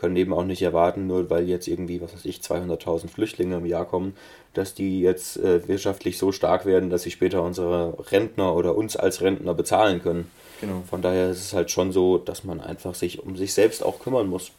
[0.00, 3.66] können eben auch nicht erwarten, nur weil jetzt irgendwie, was weiß ich, 200.000 Flüchtlinge im
[3.66, 4.16] Jahr kommen,
[4.54, 8.96] dass die jetzt äh, wirtschaftlich so stark werden, dass sie später unsere Rentner oder uns
[8.96, 10.30] als Rentner bezahlen können.
[10.60, 10.82] Genau.
[10.88, 14.00] Von daher ist es halt schon so, dass man einfach sich um sich selbst auch
[14.00, 14.52] kümmern muss.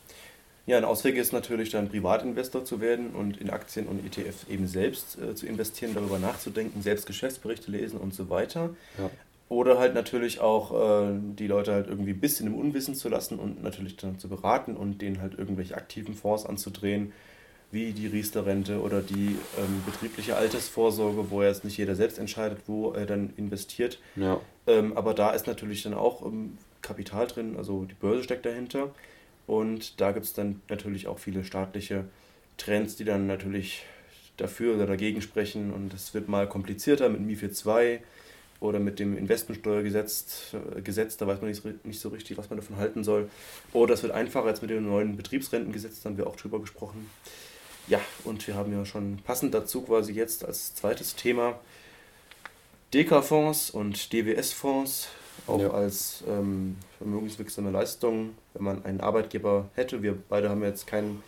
[0.68, 4.68] Ja, ein Ausweg ist natürlich dann Privatinvestor zu werden und in Aktien und ETFs eben
[4.68, 8.70] selbst äh, zu investieren, darüber nachzudenken, selbst Geschäftsberichte lesen und so weiter.
[8.98, 9.10] Ja.
[9.52, 13.38] Oder halt natürlich auch äh, die Leute halt irgendwie ein bisschen im Unwissen zu lassen
[13.38, 17.12] und natürlich dann zu beraten und denen halt irgendwelche aktiven Fonds anzudrehen,
[17.70, 22.94] wie die Riester-Rente oder die ähm, betriebliche Altersvorsorge, wo jetzt nicht jeder selbst entscheidet, wo
[22.94, 24.00] er dann investiert.
[24.16, 24.40] Ja.
[24.68, 28.92] Ähm, aber da ist natürlich dann auch ähm, Kapital drin, also die Börse steckt dahinter.
[29.48, 32.06] Und da gibt es dann natürlich auch viele staatliche
[32.56, 33.84] Trends, die dann natürlich
[34.38, 35.74] dafür oder dagegen sprechen.
[35.74, 38.02] Und es wird mal komplizierter mit MIFID 2
[38.62, 40.54] oder mit dem Investmentsteuergesetz.
[40.78, 43.30] Äh, Gesetz, da weiß man nicht, nicht so richtig, was man davon halten soll.
[43.74, 47.10] Oder es wird einfacher als mit dem neuen Betriebsrentengesetz, da haben wir auch drüber gesprochen.
[47.88, 51.60] Ja, und wir haben ja schon passend dazu quasi jetzt als zweites Thema
[52.94, 55.10] DK-Fonds und DWS-Fonds,
[55.48, 55.72] auch ja.
[55.72, 60.04] als ähm, vermögenswirksame Leistung, wenn man einen Arbeitgeber hätte.
[60.04, 61.24] Wir beide haben jetzt keinen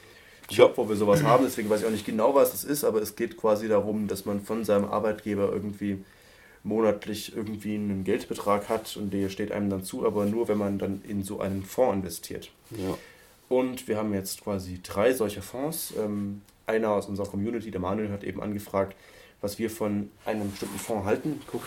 [0.50, 3.02] Job, wo wir sowas haben, deswegen weiß ich auch nicht genau, was das ist, aber
[3.02, 6.04] es geht quasi darum, dass man von seinem Arbeitgeber irgendwie
[6.64, 10.80] monatlich irgendwie einen Geldbetrag hat und der steht einem dann zu, aber nur wenn man
[10.80, 12.52] dann in so einen Fonds investiert.
[12.72, 12.98] Ja.
[13.50, 15.94] Und wir haben jetzt quasi drei solcher Fonds.
[15.98, 18.96] Ähm, einer aus unserer Community, der Manuel, hat eben angefragt,
[19.42, 21.42] was wir von einem bestimmten Fonds halten.
[21.48, 21.62] Guck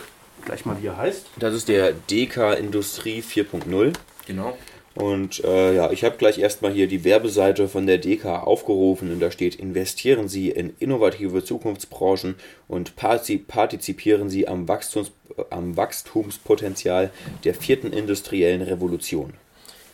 [0.45, 1.27] gleich mal, wie er heißt.
[1.37, 3.93] Das ist der DK Industrie 4.0.
[4.25, 4.57] Genau.
[4.97, 9.19] Und äh, ja, ich habe gleich erstmal hier die Werbeseite von der DK aufgerufen und
[9.19, 12.33] da steht, investieren Sie in innovative Zukunftsbranchen
[12.67, 15.11] und partizipieren Sie am, Wachstums,
[15.51, 17.11] am Wachstumspotenzial
[17.43, 19.33] der vierten industriellen Revolution.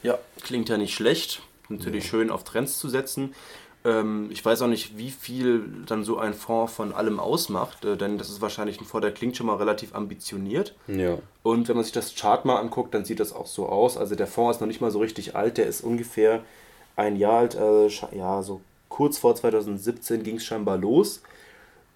[0.03, 1.41] Ja, klingt ja nicht schlecht.
[1.67, 2.09] Natürlich ja.
[2.09, 3.33] schön auf Trends zu setzen.
[3.85, 7.97] Ähm, ich weiß auch nicht, wie viel dann so ein Fonds von allem ausmacht, äh,
[7.97, 10.73] denn das ist wahrscheinlich ein Fonds, der klingt schon mal relativ ambitioniert.
[10.87, 11.17] Ja.
[11.43, 13.97] Und wenn man sich das Chart mal anguckt, dann sieht das auch so aus.
[13.97, 16.41] Also der Fonds ist noch nicht mal so richtig alt, der ist ungefähr
[16.95, 21.21] ein Jahr alt, äh, ja, so kurz vor 2017 ging es scheinbar los.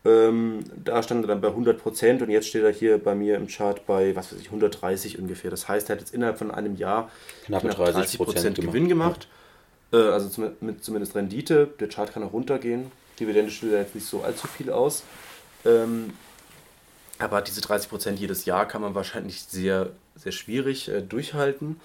[0.04, 3.48] Ähm, da stand er dann bei 100% und jetzt steht er hier bei mir im
[3.48, 5.52] Chart bei, was weiß ich, 130 ungefähr.
[5.52, 7.12] Das heißt, er hat jetzt innerhalb von einem Jahr
[7.46, 9.28] knapp 30%, 30 Gewinn gemacht.
[9.30, 9.38] Ja.
[9.92, 11.70] Äh, also zum, mit zumindest Rendite.
[11.80, 12.92] Der Chart kann auch runtergehen.
[13.20, 15.04] Dividende stellt jetzt nicht so allzu viel aus.
[15.66, 16.14] Ähm,
[17.20, 21.80] aber diese 30% jedes Jahr kann man wahrscheinlich sehr, sehr schwierig äh, durchhalten.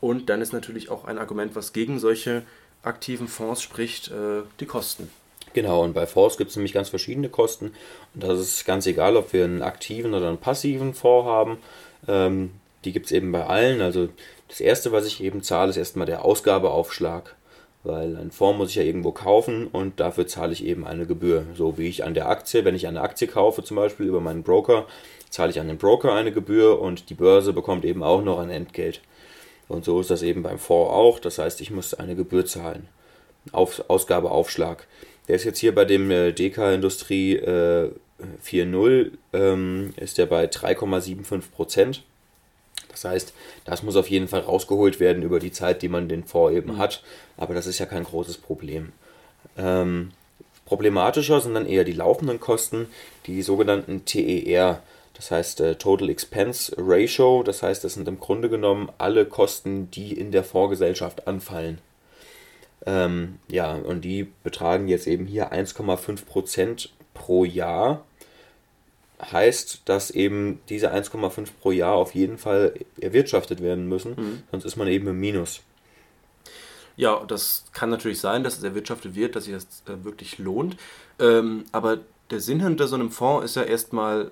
[0.00, 2.42] Und dann ist natürlich auch ein Argument, was gegen solche
[2.82, 5.10] aktiven Fonds spricht, äh, die Kosten.
[5.54, 7.72] Genau, und bei Fonds gibt es nämlich ganz verschiedene Kosten.
[8.14, 11.58] Und das ist ganz egal, ob wir einen aktiven oder einen passiven Fonds haben.
[12.06, 12.52] Ähm,
[12.84, 13.80] die gibt es eben bei allen.
[13.80, 14.08] Also
[14.48, 17.34] das erste, was ich eben zahle, ist erstmal der Ausgabeaufschlag.
[17.86, 21.46] Weil ein Fonds muss ich ja irgendwo kaufen und dafür zahle ich eben eine Gebühr.
[21.54, 24.42] So wie ich an der Aktie, wenn ich eine Aktie kaufe, zum Beispiel über meinen
[24.42, 24.86] Broker,
[25.30, 28.50] zahle ich an den Broker eine Gebühr und die Börse bekommt eben auch noch ein
[28.50, 29.02] Entgelt.
[29.68, 31.18] Und so ist das eben beim Fonds auch.
[31.20, 32.88] Das heißt, ich muss eine Gebühr zahlen.
[33.52, 34.86] Auf, Ausgabeaufschlag.
[35.28, 37.90] Der ist jetzt hier bei dem äh, DK Industrie äh,
[38.44, 42.02] 4.0 ähm, ist der bei 3,75 Prozent.
[43.02, 46.24] Das heißt, das muss auf jeden Fall rausgeholt werden über die Zeit, die man den
[46.24, 46.78] Fonds eben mhm.
[46.78, 47.02] hat.
[47.36, 48.92] Aber das ist ja kein großes Problem.
[49.58, 50.12] Ähm,
[50.64, 52.86] problematischer sind dann eher die laufenden Kosten,
[53.26, 54.82] die sogenannten TER.
[55.12, 57.42] Das heißt äh, Total Expense Ratio.
[57.42, 61.78] Das heißt, das sind im Grunde genommen alle Kosten, die in der Fondsgesellschaft anfallen.
[62.86, 68.05] Ähm, ja, und die betragen jetzt eben hier 1,5% pro Jahr.
[69.20, 74.42] Heißt, dass eben diese 1,5 pro Jahr auf jeden Fall erwirtschaftet werden müssen, mhm.
[74.50, 75.62] sonst ist man eben im Minus.
[76.96, 80.76] Ja, das kann natürlich sein, dass es erwirtschaftet wird, dass sich das äh, wirklich lohnt.
[81.18, 81.98] Ähm, aber
[82.30, 84.30] der Sinn hinter so einem Fonds ist ja erstmal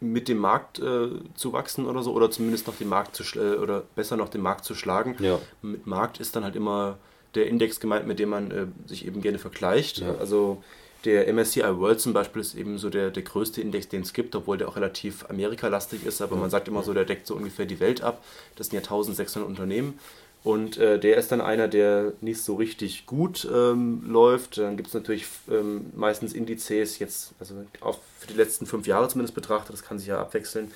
[0.00, 3.56] mit dem Markt äh, zu wachsen oder so, oder zumindest noch den Markt zu äh,
[3.56, 5.16] oder besser noch den Markt zu schlagen.
[5.20, 5.38] Ja.
[5.62, 6.98] Mit Markt ist dann halt immer
[7.34, 9.98] der Index gemeint, mit dem man äh, sich eben gerne vergleicht.
[9.98, 10.16] Ja.
[10.16, 10.62] Also
[11.04, 14.34] der MSCI World zum Beispiel ist eben so der, der größte Index, den es gibt,
[14.34, 17.66] obwohl der auch relativ amerikalastig ist, aber man sagt immer so, der deckt so ungefähr
[17.66, 18.22] die Welt ab.
[18.56, 19.98] Das sind ja 1600 Unternehmen.
[20.44, 24.58] Und äh, der ist dann einer, der nicht so richtig gut ähm, läuft.
[24.58, 29.08] Dann gibt es natürlich ähm, meistens Indizes, jetzt, also auch für die letzten fünf Jahre
[29.08, 30.72] zumindest betrachtet, das kann sich ja abwechseln.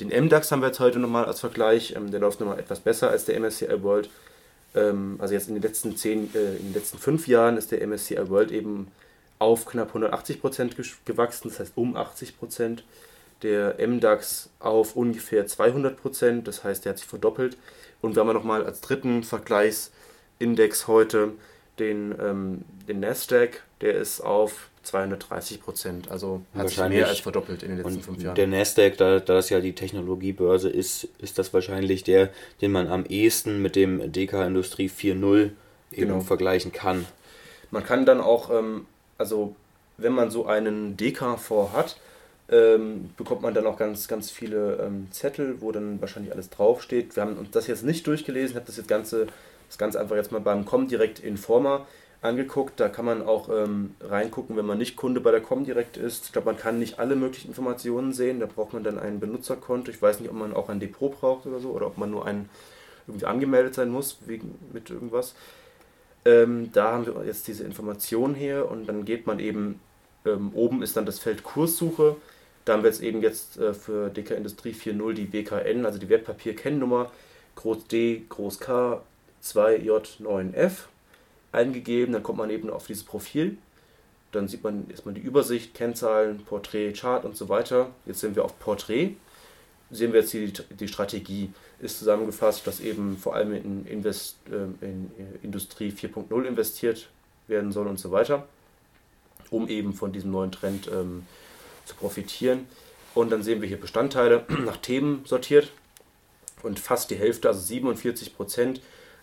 [0.00, 1.94] Den MDAX haben wir jetzt heute nochmal als Vergleich.
[1.96, 4.10] Ähm, der läuft nochmal etwas besser als der MSCI World.
[4.74, 7.80] Ähm, also jetzt in den letzten zehn, äh, in den letzten fünf Jahren ist der
[7.86, 8.88] MSCI World eben
[9.38, 12.84] auf knapp 180 Prozent gewachsen, das heißt um 80 Prozent.
[13.42, 17.56] Der MDAX auf ungefähr 200 Prozent, das heißt, der hat sich verdoppelt.
[18.00, 21.32] Und wenn wir nochmal als dritten Vergleichsindex heute
[21.78, 27.62] den, ähm, den Nasdaq, der ist auf 230 Prozent, also hat sich mehr als verdoppelt
[27.62, 28.34] in den letzten fünf Jahren.
[28.34, 32.88] Der Nasdaq, da, da das ja die Technologiebörse ist, ist das wahrscheinlich der, den man
[32.88, 35.52] am ehesten mit dem DK Industrie 4.0 eben
[35.90, 36.20] genau.
[36.20, 37.06] vergleichen kann.
[37.70, 38.86] Man kann dann auch, ähm,
[39.18, 39.54] also
[39.98, 41.96] wenn man so einen DK-Fonds hat,
[42.50, 47.14] ähm, bekommt man dann auch ganz, ganz viele ähm, Zettel, wo dann wahrscheinlich alles draufsteht.
[47.14, 49.26] Wir haben uns das jetzt nicht durchgelesen, habe das jetzt Ganze,
[49.68, 51.86] das Ganze einfach jetzt mal beim Comdirect Informer
[52.22, 52.80] angeguckt.
[52.80, 56.26] Da kann man auch ähm, reingucken, wenn man nicht Kunde bei der Comdirect ist.
[56.26, 58.40] Ich glaube, man kann nicht alle möglichen Informationen sehen.
[58.40, 59.90] Da braucht man dann ein Benutzerkonto.
[59.90, 62.24] Ich weiß nicht, ob man auch ein Depot braucht oder so oder ob man nur
[62.24, 62.48] ein
[63.06, 65.34] irgendwie angemeldet sein muss wegen, mit irgendwas.
[66.24, 69.80] Ähm, da haben wir jetzt diese Information hier und dann geht man eben,
[70.26, 72.16] ähm, oben ist dann das Feld Kurssuche.
[72.64, 76.08] Da haben wir jetzt eben jetzt äh, für DK Industrie 4.0 die WKN, also die
[76.08, 77.10] Wertpapier-Kennnummer,
[77.54, 79.02] Groß D, Groß K,
[79.42, 80.86] 2J9F
[81.52, 83.56] eingegeben, dann kommt man eben auf dieses Profil.
[84.32, 87.90] Dann sieht man erstmal die Übersicht, Kennzahlen, Porträt, Chart und so weiter.
[88.04, 89.14] Jetzt sind wir auf Porträt.
[89.90, 94.84] Sehen wir jetzt die, die Strategie ist zusammengefasst, dass eben vor allem in, Invest, äh,
[94.84, 95.10] in
[95.42, 97.08] Industrie 4.0 investiert
[97.46, 98.46] werden soll und so weiter,
[99.50, 101.26] um eben von diesem neuen Trend ähm,
[101.86, 102.66] zu profitieren.
[103.14, 105.72] Und dann sehen wir hier Bestandteile nach Themen sortiert
[106.62, 108.80] und fast die Hälfte, also 47 Prozent,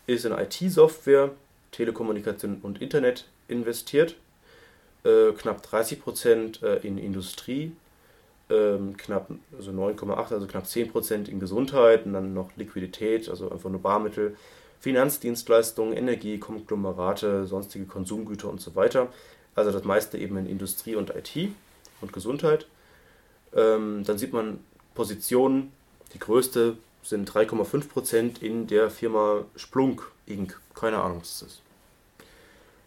[0.07, 1.31] ist in IT-Software,
[1.71, 4.15] Telekommunikation und Internet investiert,
[5.03, 7.71] äh, knapp 30 Prozent äh, in Industrie,
[8.49, 13.51] ähm, knapp also 9,8, also knapp 10 Prozent in Gesundheit und dann noch Liquidität, also
[13.51, 14.35] einfach nur Barmittel,
[14.79, 19.07] Finanzdienstleistungen, Energie, Konglomerate, sonstige Konsumgüter und so weiter.
[19.55, 21.49] Also das meiste eben in Industrie und IT
[22.01, 22.67] und Gesundheit.
[23.55, 24.59] Ähm, dann sieht man
[24.93, 25.71] Positionen,
[26.13, 30.59] die größte sind 3,5% in der Firma Splunk Inc.
[30.73, 31.61] Keine Ahnung, was das ist.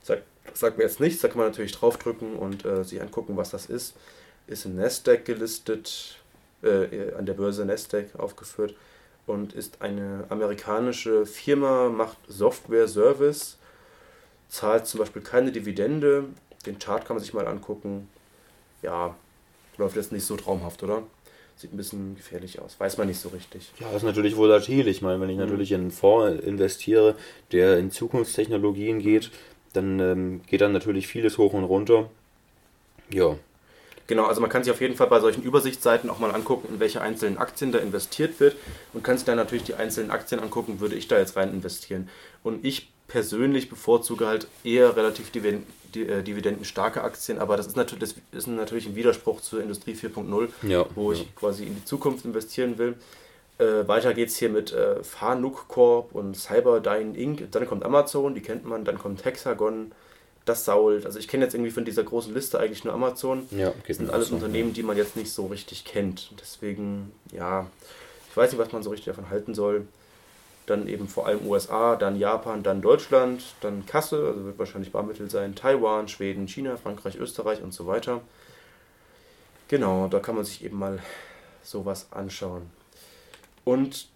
[0.03, 0.23] Sagt,
[0.55, 3.67] sagt mir jetzt nichts, da kann man natürlich draufdrücken und äh, sich angucken, was das
[3.67, 3.95] ist.
[4.49, 6.19] Ist im Nasdaq gelistet,
[6.63, 8.75] äh, an der Börse Nasdaq aufgeführt
[9.27, 13.59] und ist eine amerikanische Firma, macht Software Service.
[14.49, 16.25] zahlt zum Beispiel keine Dividende.
[16.65, 18.09] Den Chart kann man sich mal angucken.
[18.81, 19.15] Ja,
[19.77, 21.03] läuft jetzt nicht so traumhaft, oder?
[21.57, 22.79] Sieht ein bisschen gefährlich aus.
[22.79, 23.73] Weiß man nicht so richtig.
[23.79, 24.89] Ja, das ist natürlich volatil.
[24.89, 25.43] Ich meine, wenn ich mhm.
[25.43, 27.17] natürlich in einen Fonds investiere,
[27.53, 29.31] der in Zukunftstechnologien geht,
[29.73, 32.09] dann ähm, geht dann natürlich vieles hoch und runter.
[33.11, 33.37] Ja.
[34.09, 36.81] Genau, also man kann sich auf jeden Fall bei solchen Übersichtsseiten auch mal angucken, in
[36.81, 38.57] welche einzelnen Aktien da investiert wird
[38.95, 42.09] und kann sich dann natürlich die einzelnen Aktien angucken, würde ich da jetzt rein investieren.
[42.43, 48.45] Und ich persönlich bevorzuge halt eher relativ äh, dividendenstarke Aktien, aber das ist natürlich, das
[48.45, 51.19] ist natürlich ein Widerspruch zur Industrie 4.0, ja, wo ja.
[51.19, 52.95] ich quasi in die Zukunft investieren will.
[53.59, 57.51] Äh, weiter geht es hier mit äh, Fanuc Corp und Cyberdyne Inc.
[57.51, 59.93] Dann kommt Amazon, die kennt man, dann kommt Hexagon,
[60.49, 61.07] das Sault.
[61.07, 63.47] Also ich kenne jetzt irgendwie von dieser großen Liste eigentlich nur Amazon.
[63.51, 66.31] Ja, das sind alles Unternehmen, die man jetzt nicht so richtig kennt.
[66.41, 67.67] Deswegen, ja,
[68.31, 69.87] ich weiß nicht, was man so richtig davon halten soll.
[70.67, 75.31] Dann eben vor allem USA, dann Japan, dann Deutschland, dann Kasse, also wird wahrscheinlich Barmittel
[75.31, 78.21] sein, Taiwan, Schweden, China, Frankreich, Österreich und so weiter.
[79.69, 80.99] Genau, da kann man sich eben mal
[81.63, 82.71] sowas anschauen.
[83.65, 84.09] Und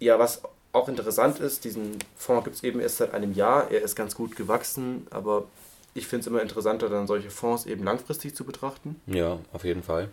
[0.00, 0.42] ja, was
[0.78, 3.70] auch interessant ist, diesen Fonds gibt es eben erst seit einem Jahr.
[3.70, 5.44] Er ist ganz gut gewachsen, aber
[5.94, 9.00] ich finde es immer interessanter, dann solche Fonds eben langfristig zu betrachten.
[9.06, 10.08] Ja, auf jeden Fall.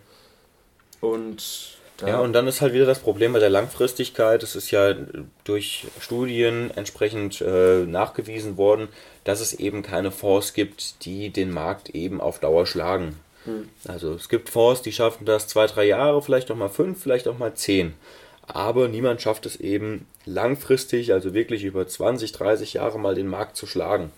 [1.02, 4.44] Und ja, und dann ist halt wieder das Problem bei der Langfristigkeit.
[4.44, 4.94] Es ist ja
[5.46, 8.90] durch Studien entsprechend äh, nachgewiesen worden,
[9.24, 13.18] dass es eben keine Fonds gibt, die den Markt eben auf Dauer schlagen.
[13.46, 13.70] Hm.
[13.88, 17.28] Also es gibt Fonds, die schaffen das zwei, drei Jahre, vielleicht auch mal fünf, vielleicht
[17.30, 17.94] auch mal zehn
[18.48, 23.58] aber niemand schafft es eben langfristig, also wirklich über 20, 30 Jahre mal den Markt
[23.58, 24.12] zu schlagen.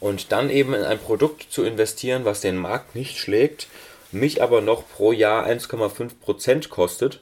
[0.00, 3.68] Und dann eben in ein Produkt zu investieren, was den Markt nicht schlägt,
[4.12, 7.20] mich aber noch pro Jahr 1,5% kostet,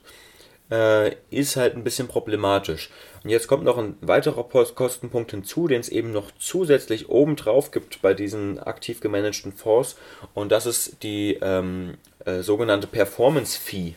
[0.70, 2.90] äh, ist halt ein bisschen problematisch.
[3.24, 8.00] Und jetzt kommt noch ein weiterer Kostenpunkt hinzu, den es eben noch zusätzlich obendrauf gibt
[8.00, 9.96] bei diesen aktiv gemanagten Fonds,
[10.34, 13.94] und das ist die ähm, äh, sogenannte Performance Fee.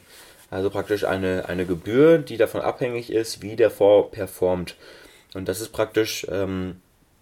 [0.52, 4.76] Also praktisch eine, eine Gebühr, die davon abhängig ist, wie der Fonds performt.
[5.34, 6.82] Und das ist praktisch ähm,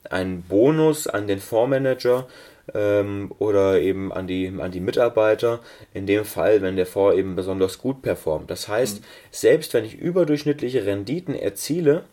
[0.09, 2.27] ein Bonus an den Fondsmanager
[2.73, 5.59] ähm, oder eben an die, an die Mitarbeiter,
[5.93, 8.49] in dem Fall, wenn der Fonds eben besonders gut performt.
[8.49, 9.05] Das heißt, mhm.
[9.29, 12.05] selbst wenn ich überdurchschnittliche Renditen erziele,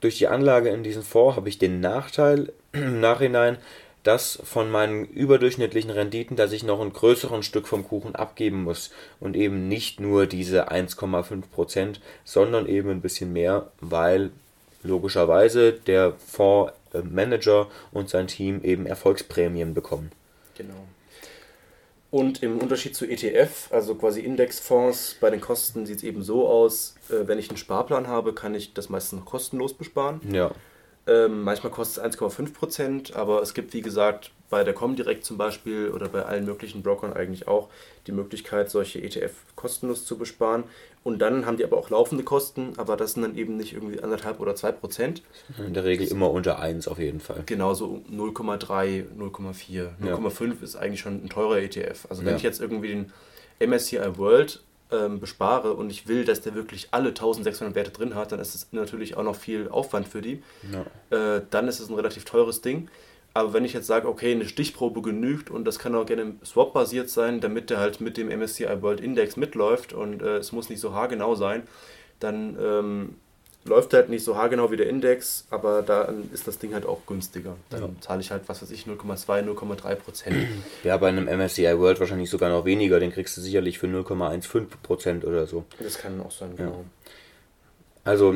[0.00, 3.58] durch die Anlage in diesen Fonds habe ich den Nachteil im Nachhinein,
[4.02, 8.90] das von meinen überdurchschnittlichen Renditen, dass ich noch ein größeres Stück vom Kuchen abgeben muss
[9.18, 14.30] und eben nicht nur diese 1,5%, sondern eben ein bisschen mehr, weil
[14.82, 20.10] logischerweise der Fondsmanager und sein Team eben Erfolgsprämien bekommen.
[20.56, 20.86] Genau.
[22.10, 26.48] Und im Unterschied zu ETF, also quasi Indexfonds, bei den Kosten sieht es eben so
[26.48, 30.20] aus, äh, wenn ich einen Sparplan habe, kann ich das meistens noch kostenlos besparen.
[30.32, 30.50] Ja.
[31.10, 35.38] Ähm, manchmal kostet es 1,5 Prozent, aber es gibt, wie gesagt, bei der Comdirect zum
[35.38, 37.68] Beispiel oder bei allen möglichen Brokern eigentlich auch
[38.06, 40.64] die Möglichkeit, solche ETF kostenlos zu besparen.
[41.02, 44.00] Und dann haben die aber auch laufende Kosten, aber das sind dann eben nicht irgendwie
[44.00, 45.22] anderthalb oder zwei Prozent.
[45.58, 47.42] In der Regel immer unter 1 auf jeden Fall.
[47.46, 49.88] Genau, so 0,3, 0,4.
[50.00, 50.54] 0,5 ja.
[50.62, 52.06] ist eigentlich schon ein teurer ETF.
[52.08, 52.36] Also wenn ja.
[52.36, 53.12] ich jetzt irgendwie den
[53.68, 58.32] MSCI World ähm, bespare und ich will, dass der wirklich alle 1600 Werte drin hat,
[58.32, 60.42] dann ist es natürlich auch noch viel Aufwand für die.
[60.72, 61.36] Ja.
[61.36, 62.88] Äh, dann ist es ein relativ teures Ding.
[63.32, 67.08] Aber wenn ich jetzt sage, okay, eine Stichprobe genügt und das kann auch gerne Swap-basiert
[67.08, 70.80] sein, damit der halt mit dem MSCI World Index mitläuft und äh, es muss nicht
[70.80, 71.62] so haargenau sein,
[72.18, 73.14] dann ähm,
[73.64, 77.04] läuft halt nicht so haargenau wie der Index, aber dann ist das Ding halt auch
[77.06, 77.56] günstiger.
[77.68, 77.88] Dann ja.
[78.00, 80.48] zahle ich halt, was weiß ich, 0,2, 0,3 Prozent.
[80.82, 84.66] Ja, bei einem MSCI World wahrscheinlich sogar noch weniger, den kriegst du sicherlich für 0,15
[84.82, 85.64] Prozent oder so.
[85.78, 86.70] Das kann auch sein, genau.
[86.70, 86.84] Ja.
[88.04, 88.34] Also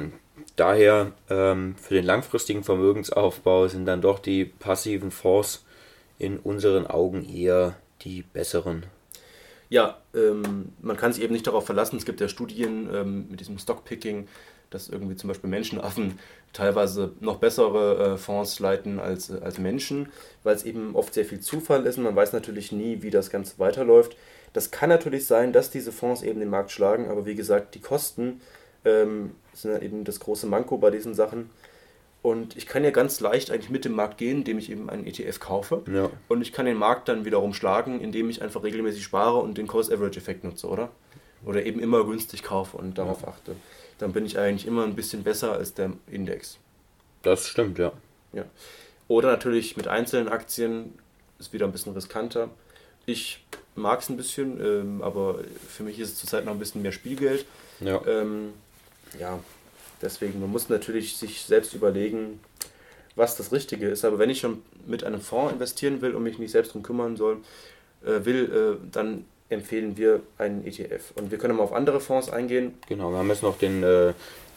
[0.57, 5.64] daher ähm, für den langfristigen Vermögensaufbau sind dann doch die passiven Fonds
[6.18, 8.85] in unseren Augen eher die besseren.
[9.70, 11.97] Ja, ähm, man kann sich eben nicht darauf verlassen.
[11.97, 14.29] Es gibt ja Studien ähm, mit diesem Stockpicking,
[14.75, 16.18] dass irgendwie zum Beispiel Menschenaffen
[16.53, 20.09] teilweise noch bessere äh, Fonds leiten als, äh, als Menschen,
[20.43, 23.31] weil es eben oft sehr viel Zufall ist und man weiß natürlich nie, wie das
[23.31, 24.16] Ganze weiterläuft.
[24.53, 27.81] Das kann natürlich sein, dass diese Fonds eben den Markt schlagen, aber wie gesagt, die
[27.81, 28.41] Kosten
[28.85, 31.51] ähm, sind ja eben das große Manko bei diesen Sachen.
[32.22, 35.07] Und ich kann ja ganz leicht eigentlich mit dem Markt gehen, indem ich eben einen
[35.07, 35.83] ETF kaufe.
[35.93, 36.09] Ja.
[36.29, 39.66] Und ich kann den Markt dann wiederum schlagen, indem ich einfach regelmäßig spare und den
[39.66, 40.91] Cost-Average-Effekt nutze, oder?
[41.45, 43.29] Oder eben immer günstig kaufe und darauf ja.
[43.29, 43.55] achte
[43.99, 46.59] dann bin ich eigentlich immer ein bisschen besser als der Index.
[47.22, 47.92] Das stimmt, ja.
[48.32, 48.45] ja.
[49.09, 50.95] Oder natürlich mit einzelnen Aktien
[51.38, 52.51] ist wieder ein bisschen riskanter.
[53.07, 56.82] Ich mag es ein bisschen, ähm, aber für mich ist es zurzeit noch ein bisschen
[56.82, 57.45] mehr Spielgeld.
[57.80, 58.01] Ja.
[58.07, 58.53] Ähm,
[59.18, 59.38] ja,
[60.01, 62.40] deswegen, man muss natürlich sich selbst überlegen,
[63.16, 64.05] was das Richtige ist.
[64.05, 67.16] Aber wenn ich schon mit einem Fonds investieren will und mich nicht selbst darum kümmern
[67.16, 67.38] soll,
[68.05, 71.12] äh, will, äh, dann empfehlen wir einen ETF.
[71.16, 72.74] Und wir können mal auf andere Fonds eingehen.
[72.88, 74.12] Genau, wir haben jetzt noch den äh,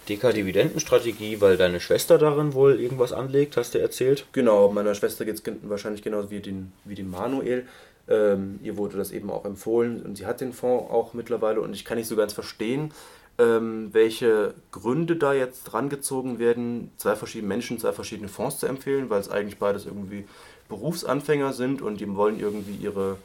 [0.08, 4.26] DK-Dividendenstrategie, weil deine Schwester darin wohl irgendwas anlegt, hast du erzählt.
[4.32, 7.66] Genau, meiner Schwester geht es wahrscheinlich genauso wie den, wie den Manuel.
[8.10, 11.74] Ähm, ihr wurde das eben auch empfohlen und sie hat den Fonds auch mittlerweile und
[11.74, 12.94] ich kann nicht so ganz verstehen,
[13.38, 19.10] ähm, welche Gründe da jetzt rangezogen werden, zwei verschiedene Menschen, zwei verschiedene Fonds zu empfehlen,
[19.10, 20.26] weil es eigentlich beides irgendwie
[20.70, 23.18] Berufsanfänger sind und die wollen irgendwie ihre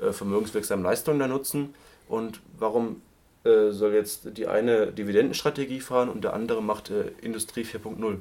[0.00, 1.74] äh, vermögenswirksamen Leistungen da nutzen.
[2.08, 3.02] Und warum
[3.44, 8.18] äh, soll jetzt die eine Dividendenstrategie fahren und der andere macht äh, Industrie 4.0?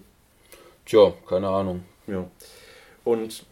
[0.85, 1.83] Tja, keine Ahnung.
[2.07, 2.25] Ja.
[3.03, 3.45] Und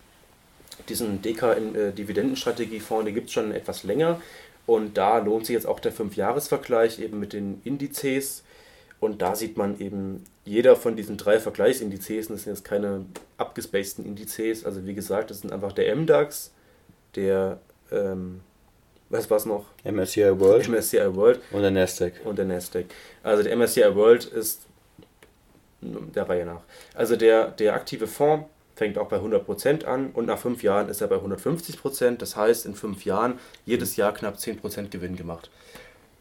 [0.90, 4.22] diesen DK-Dividendenstrategiefonds, den gibt es schon etwas länger.
[4.66, 8.44] Und da lohnt sich jetzt auch der 5-Jahres-Vergleich eben mit den Indizes.
[9.00, 13.06] Und da sieht man eben, jeder von diesen drei Vergleichsindizes, das sind jetzt keine
[13.38, 16.52] abgespaceden Indizes, also wie gesagt, das sind einfach der MDAX,
[17.16, 17.60] der
[17.92, 18.42] ähm,
[19.10, 19.66] was war es noch?
[19.84, 20.68] MSCI World.
[20.68, 21.40] MSCI World.
[21.52, 22.14] Und der Nasdaq.
[22.26, 22.86] Und der Nasdaq.
[23.24, 24.64] Also der MSCI World ist
[25.82, 26.62] der Reihe nach.
[26.94, 31.02] Also der, der aktive Fonds fängt auch bei 100% an und nach fünf Jahren ist
[31.02, 32.18] er bei 150%.
[32.18, 35.50] Das heißt, in fünf Jahren jedes Jahr knapp 10% Gewinn gemacht.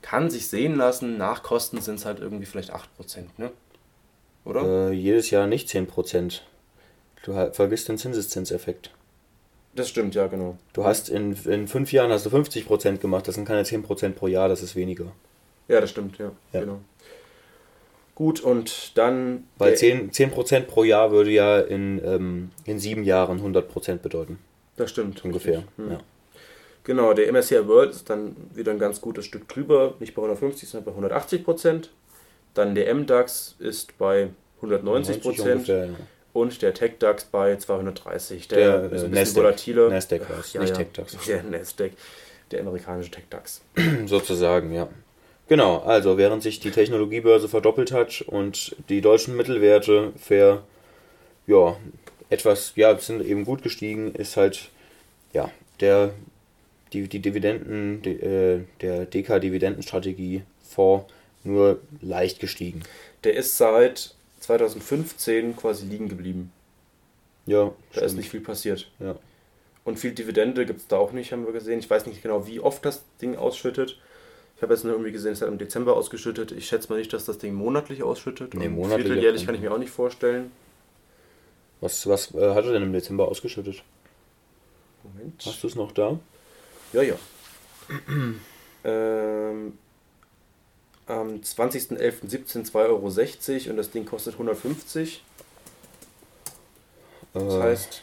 [0.01, 3.51] Kann sich sehen lassen, nach Kosten sind es halt irgendwie vielleicht 8%, ne?
[4.45, 4.91] Oder?
[4.91, 6.41] Äh, jedes Jahr nicht 10%.
[7.25, 8.93] Du vergisst den Zinseszinseffekt.
[9.77, 10.57] Das stimmt, ja, genau.
[10.73, 14.27] Du hast in, in fünf Jahren hast du 50% gemacht, das sind keine 10% pro
[14.27, 15.13] Jahr, das ist weniger.
[15.69, 16.33] Ja, das stimmt, ja.
[16.53, 16.61] ja.
[16.61, 16.81] Genau.
[18.15, 19.45] Gut, und dann.
[19.59, 20.11] Weil 10%,
[20.43, 24.39] 10 pro Jahr würde ja in, ähm, in sieben Jahren 100% bedeuten.
[24.77, 25.23] Das stimmt.
[25.25, 25.93] Ungefähr, hm.
[25.93, 26.01] ja.
[26.85, 30.69] Genau, der MSCI World ist dann wieder ein ganz gutes Stück drüber, nicht bei 150,
[30.69, 31.89] sondern bei 180%
[32.55, 34.31] Dann der MDAX ist bei
[34.63, 35.95] 190 Ungefähr, ja
[36.37, 38.49] und der TechDAX bei 230.
[38.49, 39.89] Der, der ist ein bisschen volatiler.
[39.89, 40.77] Nasdaq es, ja, nicht ja.
[40.77, 41.17] TechDAX.
[41.27, 41.93] Der Nasdaq,
[42.51, 43.63] der amerikanische TechDAX.
[44.07, 44.89] Sozusagen, ja.
[45.49, 50.63] Genau, also während sich die Technologiebörse verdoppelt hat und die deutschen Mittelwerte für
[51.47, 51.77] ja,
[52.29, 54.71] etwas, ja, sind eben gut gestiegen, ist halt
[55.33, 56.13] ja, der
[56.93, 61.07] die, die Dividenden, die, äh, der DK-Dividendenstrategie Fonds
[61.45, 62.83] nur leicht gestiegen.
[63.25, 64.16] Der ist seit
[64.47, 66.53] 2015 quasi liegen geblieben.
[67.47, 67.65] Ja.
[67.65, 68.07] Da stimmt.
[68.07, 68.91] ist nicht viel passiert.
[68.99, 69.17] Ja.
[69.85, 71.79] Und viel Dividende gibt es da auch nicht, haben wir gesehen.
[71.79, 74.01] Ich weiß nicht genau, wie oft das Ding ausschüttet.
[74.57, 76.51] Ich habe jetzt nur irgendwie gesehen, es hat im Dezember ausgeschüttet.
[76.53, 78.55] Ich schätze mal nicht, dass das Ding monatlich ausschüttet.
[78.55, 79.07] Nee, monatlich.
[79.07, 80.51] Vierteljährlich kann ich mir auch nicht vorstellen.
[81.81, 83.83] Was, was äh, hat er denn im Dezember ausgeschüttet?
[85.05, 85.43] Moment.
[85.45, 86.19] Hast du es noch da?
[86.93, 87.17] Ja, ja.
[88.85, 89.79] ähm,
[91.07, 95.23] am 20.11.17 2,60 Euro und das Ding kostet 150.
[97.33, 97.61] Das äh.
[97.61, 98.03] heißt,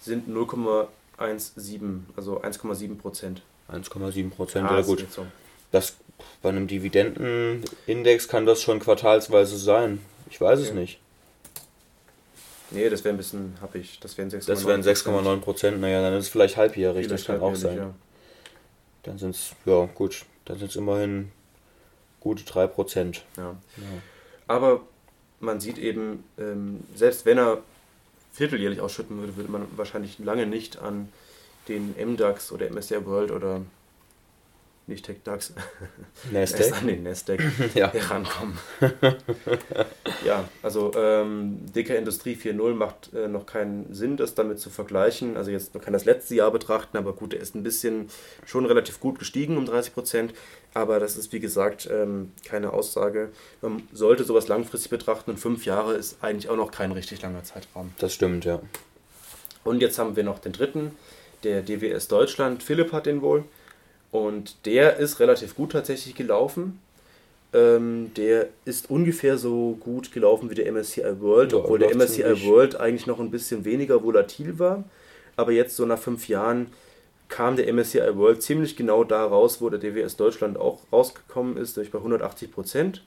[0.00, 3.42] sind 0,17, also 1,7 Prozent.
[3.70, 5.06] 1,7 Prozent, ah, ja gut.
[5.10, 5.26] So.
[5.70, 5.96] Das,
[6.42, 10.00] bei einem Dividendenindex kann das schon quartalsweise sein.
[10.28, 10.68] Ich weiß okay.
[10.68, 11.00] es nicht.
[12.72, 13.98] Nee, das wäre ein bisschen happig.
[14.00, 15.80] Das wären 6,9 Das wären 6,9 Prozent.
[15.80, 17.06] Naja, dann ist es vielleicht halbjährig.
[17.06, 17.76] Vielleicht das kann auch sein.
[17.76, 17.94] Ja.
[19.02, 21.30] Dann sind es, ja gut, dann sind es immerhin
[22.18, 23.20] gute 3%.
[23.36, 23.42] Ja.
[23.42, 23.56] ja.
[24.48, 24.80] Aber
[25.38, 27.58] man sieht eben, ähm, selbst wenn er
[28.32, 31.08] vierteljährlich ausschütten würde, würde man wahrscheinlich lange nicht an
[31.68, 33.62] den MDAX oder MSCI World oder
[34.90, 35.54] nicht TechDAX,
[36.30, 36.60] Nasdaq.
[36.60, 37.40] erst an den Nasdaq
[37.74, 37.92] ja.
[37.92, 38.58] herankommen.
[40.24, 45.36] ja, also ähm, DK Industrie 4.0 macht äh, noch keinen Sinn, das damit zu vergleichen.
[45.38, 48.10] Also jetzt man kann das letzte Jahr betrachten, aber gut, der ist ein bisschen
[48.44, 50.34] schon relativ gut gestiegen um 30 Prozent.
[50.74, 53.30] Aber das ist wie gesagt ähm, keine Aussage.
[53.60, 57.42] Man sollte sowas langfristig betrachten und fünf Jahre ist eigentlich auch noch kein richtig langer
[57.42, 57.92] Zeitraum.
[57.98, 58.60] Das stimmt, ja.
[59.64, 60.92] Und jetzt haben wir noch den dritten,
[61.42, 62.62] der DWS Deutschland.
[62.62, 63.44] Philipp hat den wohl.
[64.10, 66.80] Und der ist relativ gut tatsächlich gelaufen.
[67.52, 72.46] Ähm, der ist ungefähr so gut gelaufen wie der MSCI World, ja, obwohl der MSCI
[72.46, 74.84] World eigentlich noch ein bisschen weniger volatil war.
[75.36, 76.68] Aber jetzt so nach fünf Jahren
[77.28, 81.76] kam der MSCI World ziemlich genau da raus, wo der DWS Deutschland auch rausgekommen ist,
[81.76, 83.04] nämlich bei 180 Prozent.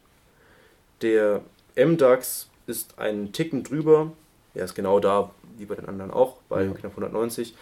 [1.01, 1.41] Der
[1.75, 4.11] MDAX ist einen Ticken drüber.
[4.53, 6.71] Er ist genau da, wie bei den anderen auch, bei ja.
[6.71, 7.55] knapp 190.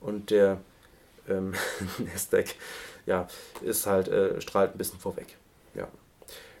[0.00, 0.58] Und der
[1.32, 1.54] ähm,
[1.98, 2.54] Nasdaq,
[3.06, 3.26] ja,
[3.62, 5.36] ist halt, äh, strahlt ein bisschen vorweg.
[5.74, 5.88] Ja.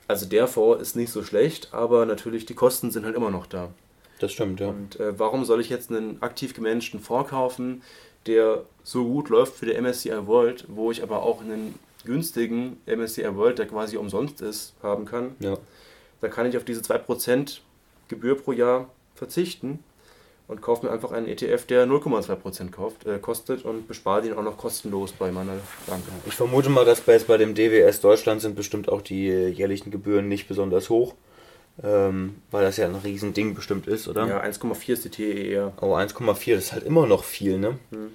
[0.08, 3.46] Also der Fonds ist nicht so schlecht, aber natürlich die Kosten sind halt immer noch
[3.46, 3.70] da.
[4.18, 4.68] Das stimmt, ja.
[4.68, 7.82] Und äh, warum soll ich jetzt einen aktiv gemanagten Fonds kaufen,
[8.26, 13.34] der so gut läuft für den MSCI World, wo ich aber auch einen günstigen MSCI
[13.36, 15.34] World, der quasi umsonst ist, haben kann?
[15.40, 15.56] Ja.
[16.20, 17.58] Da kann ich auf diese 2%
[18.08, 19.80] Gebühr pro Jahr verzichten
[20.48, 24.42] und kaufe mir einfach einen ETF, der 0,2% kauft, äh, kostet und bespare ihn auch
[24.42, 25.54] noch kostenlos bei meiner
[25.86, 26.02] Bank.
[26.26, 30.28] Ich vermute mal, dass bei, bei dem DWS Deutschland sind bestimmt auch die jährlichen Gebühren
[30.28, 31.14] nicht besonders hoch.
[31.82, 34.26] Ähm, weil das ja ein Riesending bestimmt ist, oder?
[34.26, 35.72] Ja, 1,4 ist die TER.
[35.80, 37.78] Oh, 1,4, das ist halt immer noch viel, ne?
[37.90, 38.12] Hm.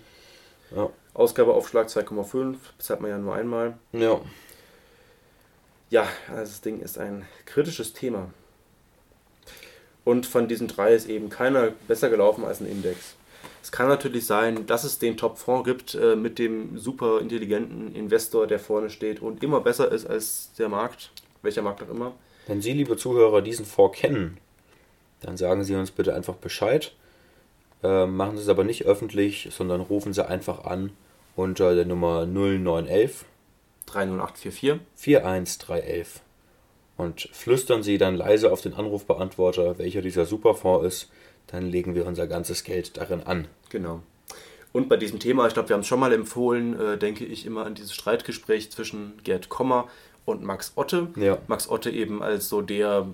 [0.76, 0.90] Ja.
[1.16, 3.78] Ausgabeaufschlag 2,5, bezahlt man ja nur einmal.
[3.94, 4.22] Ja.
[5.90, 8.30] Ja, also das Ding ist ein kritisches Thema.
[10.08, 13.18] Und von diesen drei ist eben keiner besser gelaufen als ein Index.
[13.62, 18.48] Es kann natürlich sein, dass es den Top-Fonds gibt äh, mit dem super intelligenten Investor,
[18.48, 22.14] der vorne steht und immer besser ist als der Markt, welcher Markt auch immer.
[22.46, 24.38] Wenn Sie, liebe Zuhörer, diesen Fonds kennen,
[25.20, 26.94] dann sagen Sie uns bitte einfach Bescheid.
[27.84, 30.92] Äh, machen Sie es aber nicht öffentlich, sondern rufen Sie einfach an
[31.36, 33.26] unter der Nummer 0911
[33.88, 36.22] 30844 41311
[36.98, 41.12] und flüstern Sie dann leise auf den Anrufbeantworter, welcher dieser Superfonds ist,
[41.48, 43.48] dann legen wir unser ganzes Geld darin an.
[43.70, 44.02] Genau.
[44.74, 47.46] Und bei diesem Thema, ich glaube, wir haben es schon mal empfohlen, äh, denke ich
[47.46, 49.88] immer an dieses Streitgespräch zwischen Gerd Kommer
[50.26, 51.08] und Max Otte.
[51.16, 51.38] Ja.
[51.48, 53.08] Max Otte eben als so der,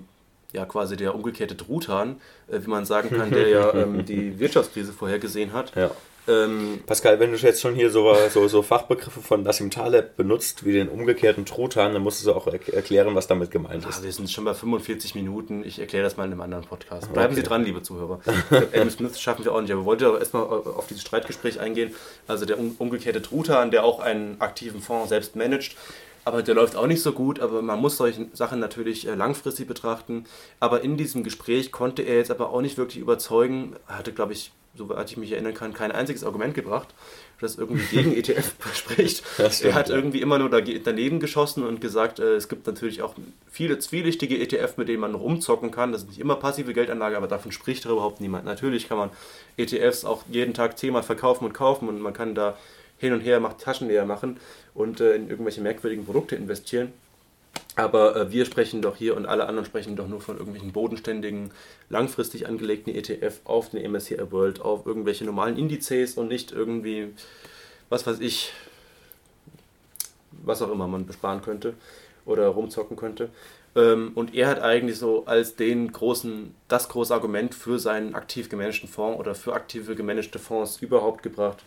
[0.52, 4.92] ja quasi der umgekehrte Truthahn, äh, wie man sagen kann, der ja ähm, die Wirtschaftskrise
[4.92, 5.74] vorhergesehen hat.
[5.76, 5.90] Ja.
[6.26, 10.64] Ähm, Pascal, wenn du jetzt schon hier so, so, so Fachbegriffe von Nassim Taleb benutzt,
[10.64, 13.98] wie den umgekehrten Truthahn, dann musst du auch er erklären, was damit gemeint ist.
[13.98, 15.64] Ja, wir sind schon bei 45 Minuten.
[15.64, 17.12] Ich erkläre das mal in einem anderen Podcast.
[17.12, 17.42] Bleiben okay.
[17.42, 18.20] Sie dran, liebe Zuhörer.
[18.72, 19.70] Adam Smith schaffen wir auch nicht.
[19.70, 21.94] Aber wir wollten aber erstmal auf dieses Streitgespräch eingehen.
[22.26, 25.76] Also der umgekehrte Truthahn, der auch einen aktiven Fonds selbst managt.
[26.24, 29.68] Aber der läuft auch nicht so gut, aber man muss solche Sachen natürlich äh, langfristig
[29.68, 30.24] betrachten.
[30.58, 33.76] Aber in diesem Gespräch konnte er jetzt aber auch nicht wirklich überzeugen.
[33.86, 36.94] Er hatte, glaube ich, soweit ich mich erinnern kann, kein einziges Argument gebracht,
[37.40, 39.22] das irgendwie gegen ETF spricht.
[39.38, 43.14] er hat irgendwie immer nur daneben geschossen und gesagt, äh, es gibt natürlich auch
[43.50, 45.92] viele zwielichtige ETF, mit denen man noch umzocken kann.
[45.92, 48.44] Das ist nicht immer passive Geldanlage, aber davon spricht überhaupt niemand.
[48.44, 49.10] Natürlich kann man
[49.56, 52.56] ETFs auch jeden Tag zehnmal verkaufen und kaufen und man kann da
[52.98, 54.38] hin und her macht Taschen leer machen
[54.74, 56.92] und äh, in irgendwelche merkwürdigen Produkte investieren.
[57.76, 61.50] Aber äh, wir sprechen doch hier und alle anderen sprechen doch nur von irgendwelchen bodenständigen,
[61.88, 67.08] langfristig angelegten ETF auf eine MSCI World, auf irgendwelche normalen Indizes und nicht irgendwie,
[67.88, 68.52] was weiß ich,
[70.44, 71.74] was auch immer man besparen könnte
[72.26, 73.30] oder rumzocken könnte.
[73.76, 78.48] Ähm, und er hat eigentlich so als den großen, das große Argument für seinen aktiv
[78.48, 81.64] gemanagten Fonds oder für aktive gemanagte Fonds überhaupt gebracht,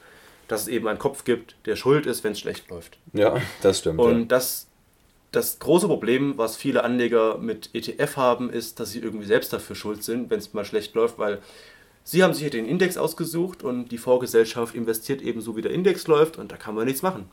[0.47, 2.97] dass es eben einen Kopf gibt, der schuld ist, wenn es schlecht läuft.
[3.11, 3.99] Ja, das stimmt.
[3.99, 4.25] Und ja.
[4.27, 4.67] das
[5.31, 9.75] das große Problem, was viele Anleger mit ETF haben, ist, dass sie irgendwie selbst dafür
[9.75, 11.39] schuld sind, wenn es mal schlecht läuft, weil
[12.03, 16.37] sie haben sich den Index ausgesucht und die Vorgesellschaft investiert ebenso, wie der Index läuft
[16.37, 17.29] und da kann man nichts machen.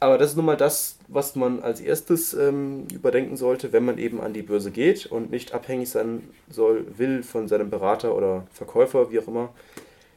[0.00, 3.96] Aber das ist nun mal das, was man als erstes ähm, überdenken sollte, wenn man
[3.98, 8.46] eben an die Börse geht und nicht abhängig sein soll, will von seinem Berater oder
[8.52, 9.54] Verkäufer, wie auch immer,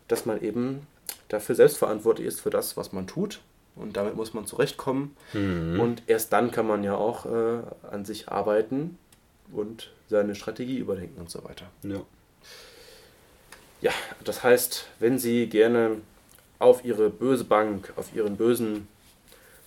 [0.07, 0.88] dass man eben
[1.29, 3.41] dafür selbstverantwortlich ist für das, was man tut
[3.80, 5.15] und damit muss man zurechtkommen.
[5.34, 5.80] Mhm.
[5.80, 7.61] Und erst dann kann man ja auch äh,
[7.91, 8.97] an sich arbeiten
[9.51, 11.65] und seine Strategie überdenken und so weiter.
[11.84, 12.01] Ja.
[13.82, 13.91] Ja,
[14.23, 15.97] das heißt, wenn Sie gerne
[16.59, 18.88] auf Ihre böse Bank, auf Ihren bösen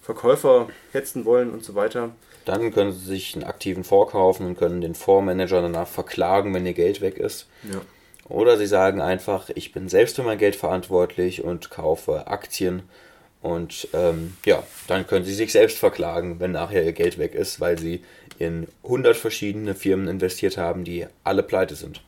[0.03, 2.11] Verkäufer hetzen wollen und so weiter,
[2.45, 6.67] dann können Sie sich einen aktiven Fonds kaufen und können den Fondsmanager danach verklagen, wenn
[6.67, 7.47] Ihr Geld weg ist.
[7.71, 7.81] Ja.
[8.29, 12.83] Oder Sie sagen einfach, ich bin selbst für mein Geld verantwortlich und kaufe Aktien
[13.43, 17.61] und ähm, ja, dann können sie sich selbst verklagen, wenn nachher ihr Geld weg ist,
[17.61, 18.03] weil sie
[18.39, 22.03] in 100 verschiedene Firmen investiert haben, die alle pleite sind.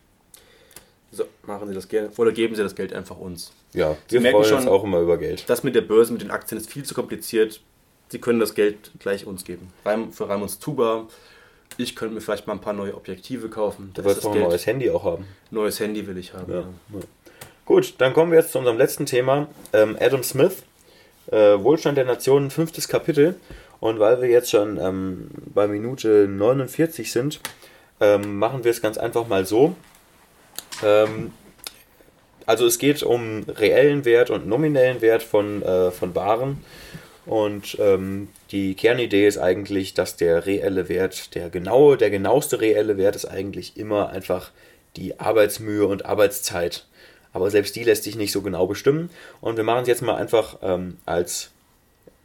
[1.11, 2.11] So, machen Sie das gerne.
[2.17, 3.53] Oder geben Sie das Geld einfach uns.
[3.75, 5.45] Ja, Sie wir freuen schon, uns auch immer über Geld.
[5.47, 7.61] Das mit der Börse, mit den Aktien ist viel zu kompliziert.
[8.09, 9.71] Sie können das Geld gleich uns geben.
[10.13, 11.07] Für Raimunds Tuba.
[11.77, 13.91] Ich könnte mir vielleicht mal ein paar neue Objektive kaufen.
[13.95, 15.27] Du willst doch ein neues Handy auch haben.
[15.51, 16.61] Neues Handy will ich haben, ja.
[16.61, 17.01] ja.
[17.65, 19.49] Gut, dann kommen wir jetzt zu unserem letzten Thema.
[19.73, 20.63] Ähm, Adam Smith
[21.33, 23.35] äh, Wohlstand der Nationen, fünftes Kapitel.
[23.81, 27.41] Und weil wir jetzt schon ähm, bei Minute 49 sind,
[28.01, 29.75] ähm, machen wir es ganz einfach mal so.
[30.85, 31.33] Ähm,
[32.47, 36.65] also es geht um reellen Wert und nominellen Wert von, äh, von Waren.
[37.25, 42.97] Und ähm, die Kernidee ist eigentlich, dass der reelle Wert, der genaue, der genaueste reelle
[42.97, 44.51] Wert ist eigentlich immer einfach
[44.97, 46.85] die Arbeitsmühe und Arbeitszeit
[47.33, 49.11] aber selbst die lässt sich nicht so genau bestimmen.
[49.41, 51.51] Und wir machen es jetzt mal einfach ähm, als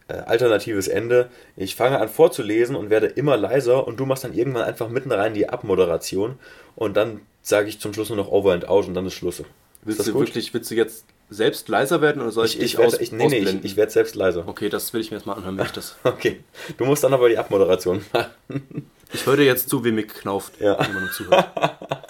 [0.08, 1.30] äh, alternatives Ende.
[1.56, 5.12] Ich fange an vorzulesen und werde immer leiser und du machst dann irgendwann einfach mitten
[5.12, 6.40] rein die Abmoderation
[6.76, 9.44] und dann sage ich zum Schluss nur noch Over and Out und dann ist Schluss.
[9.84, 10.28] Willst ist du gut?
[10.28, 13.12] wirklich, willst du jetzt selbst leiser werden oder soll ich, ich dich werd, aus, ich,
[13.12, 14.48] nee, nee, ich, ich werde selbst leiser.
[14.48, 15.96] Okay, das will ich mir jetzt mal anhören, ich das.
[16.04, 16.40] okay.
[16.78, 18.90] Du musst dann aber die Abmoderation machen.
[19.14, 20.80] ich höre dir jetzt zu, wie Mick knauft, ja.
[20.80, 21.50] wenn man zuhört.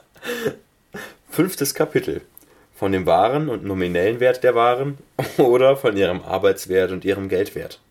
[1.30, 2.22] Fünftes Kapitel.
[2.78, 5.00] Von dem wahren und nominellen Wert der Waren
[5.40, 7.82] oder von ihrem Arbeitswert und ihrem Geldwert.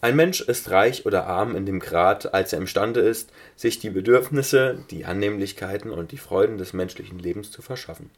[0.00, 3.90] Ein Mensch ist reich oder arm in dem Grad, als er imstande ist, sich die
[3.90, 8.10] Bedürfnisse, die Annehmlichkeiten und die Freuden des menschlichen Lebens zu verschaffen.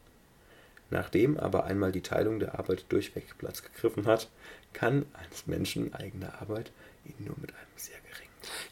[0.90, 4.28] Nachdem aber einmal die Teilung der Arbeit durchweg Platz gegriffen hat,
[4.74, 6.72] kann eines Menschen eigene Arbeit
[7.06, 7.63] ihn nur mit einem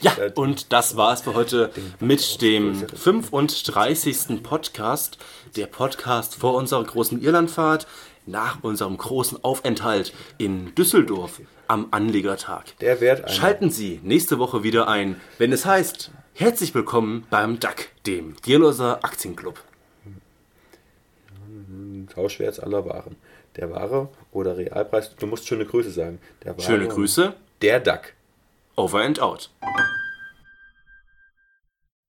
[0.00, 1.70] Ja, und das war es für heute
[2.00, 4.42] mit dem 35.
[4.42, 5.18] Podcast.
[5.56, 7.86] Der Podcast vor unserer großen Irlandfahrt,
[8.26, 12.78] nach unserem großen Aufenthalt in Düsseldorf am Anlegertag.
[12.80, 17.90] Der einer Schalten Sie nächste Woche wieder ein, wenn es heißt, herzlich willkommen beim DAC,
[18.06, 19.62] dem Dierloser Aktienclub.
[22.12, 23.16] Tauschwerts aller Waren.
[23.56, 26.18] Der Ware oder Realpreis, du musst schöne Grüße sagen.
[26.44, 28.14] Der Ware Schöne Grüße, Der DAC.
[28.78, 29.48] Over and out.